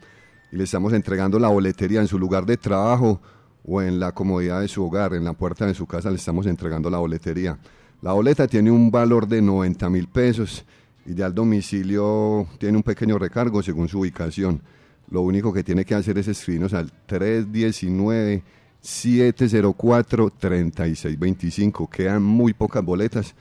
y 0.50 0.56
le 0.56 0.64
estamos 0.64 0.94
entregando 0.94 1.38
la 1.40 1.50
boletería 1.50 2.00
en 2.00 2.08
su 2.08 2.18
lugar 2.18 2.46
de 2.46 2.56
trabajo 2.56 3.20
o 3.66 3.82
en 3.82 4.00
la 4.00 4.12
comodidad 4.12 4.62
de 4.62 4.68
su 4.68 4.84
hogar, 4.84 5.14
en 5.14 5.24
la 5.24 5.34
puerta 5.34 5.66
de 5.66 5.74
su 5.74 5.86
casa 5.86 6.10
le 6.10 6.18
estamos 6.18 6.46
entregando 6.46 6.90
la 6.90 6.98
boletería. 6.98 7.58
La 8.02 8.14
boleta 8.14 8.48
tiene 8.48 8.72
un 8.72 8.90
valor 8.90 9.28
de 9.28 9.42
90 9.42 9.90
mil 9.90 10.08
pesos 10.08 10.66
y 11.06 11.14
ya 11.14 11.28
al 11.28 11.36
domicilio 11.36 12.48
tiene 12.58 12.78
un 12.78 12.84
pequeño 12.84 13.18
recargo 13.18 13.62
según 13.62 13.88
su 13.88 14.00
ubicación. 14.00 14.62
Lo 15.10 15.22
único 15.22 15.54
que 15.54 15.64
tiene 15.64 15.86
que 15.86 15.94
hacer 15.94 16.18
es 16.18 16.28
escribirnos 16.28 16.74
al 16.74 16.92
319 17.06 18.44
704 18.82 20.34
3625. 20.40 21.90
Quedan 21.90 22.24
muy 22.24 22.54
pocas 22.54 22.84
boletas 22.84 23.36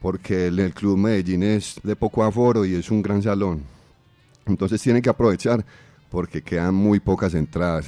porque 0.00 0.48
el, 0.48 0.58
el 0.58 0.74
Club 0.74 0.98
Medellín 0.98 1.44
es 1.44 1.80
de 1.82 1.96
poco 1.96 2.24
aforo 2.24 2.64
y 2.64 2.74
es 2.74 2.90
un 2.90 3.00
gran 3.00 3.22
salón. 3.22 3.62
Entonces 4.46 4.82
tienen 4.82 5.00
que 5.00 5.10
aprovechar 5.10 5.64
porque 6.10 6.42
quedan 6.42 6.74
muy 6.74 7.00
pocas 7.00 7.32
entradas. 7.34 7.86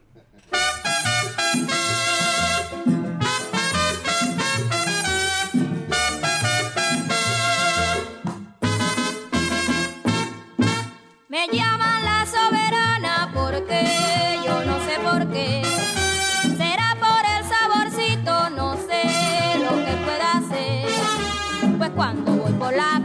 Cuando 22.03 22.33
voy 22.33 22.53
por 22.55 22.75
la 22.75 23.01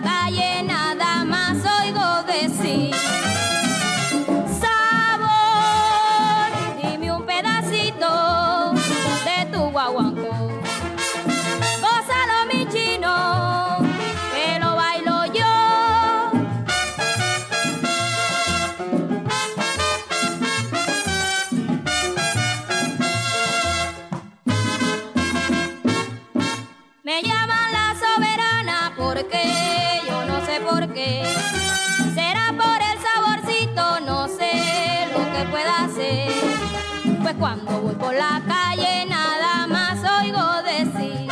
calle 38.47 39.05
nada 39.05 39.67
más 39.67 39.99
oigo 40.21 40.63
decir 40.63 41.29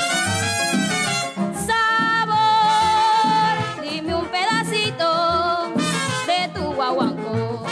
sabor, 1.68 3.56
dime 3.82 4.14
un 4.16 4.26
pedacito 4.28 5.74
de 6.28 6.50
tu 6.54 6.74
guaguanco. 6.74 7.64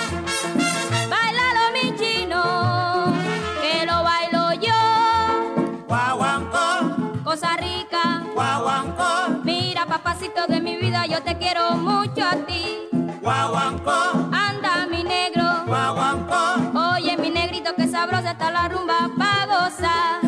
Bailalo 1.09 1.71
mi 1.73 1.95
chino, 1.95 3.13
que 3.61 3.85
lo 3.85 4.03
bailo 4.03 4.53
yo. 4.53 5.85
Guaguanco, 5.87 7.21
cosa 7.23 7.55
rica. 7.57 8.23
Guaguanco, 8.33 9.41
mira 9.43 9.85
papacito 9.85 10.47
de 10.47 10.59
mi 10.59 10.77
vida, 10.77 11.05
yo 11.05 11.21
te 11.21 11.37
quiero 11.37 11.75
mucho 11.75 12.25
a 12.25 12.35
ti. 12.47 12.89
Guaguanco, 13.21 14.29
está 18.33 18.49
la 18.51 18.67
rumba 18.67 19.09
pa' 19.17 19.45
gozar. 19.45 20.21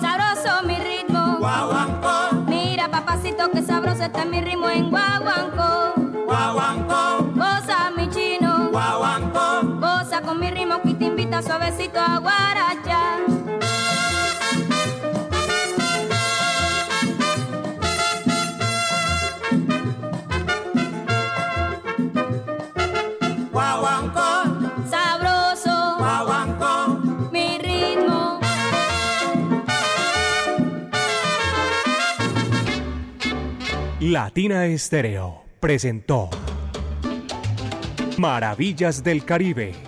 Sabroso 0.00 0.66
mi 0.66 0.76
ritmo. 0.78 1.36
Guaguanco, 1.38 2.44
mira 2.46 2.88
papacito 2.88 3.50
que 3.50 3.62
sabroso 3.62 4.04
está 4.04 4.24
mi 4.24 4.40
ritmo 4.40 4.68
en 4.68 4.90
guaguanco. 4.90 5.47
Suavecito 11.42 11.98
a 11.98 12.18
guaracha. 12.18 13.18
Guaguanco, 23.52 24.20
sabroso, 24.90 25.96
guaguanco, 25.98 27.30
mi 27.32 27.58
ritmo. 27.58 28.40
Latina 34.00 34.66
Estéreo 34.66 35.44
presentó 35.60 36.30
Maravillas 38.16 39.02
del 39.04 39.24
Caribe 39.24 39.87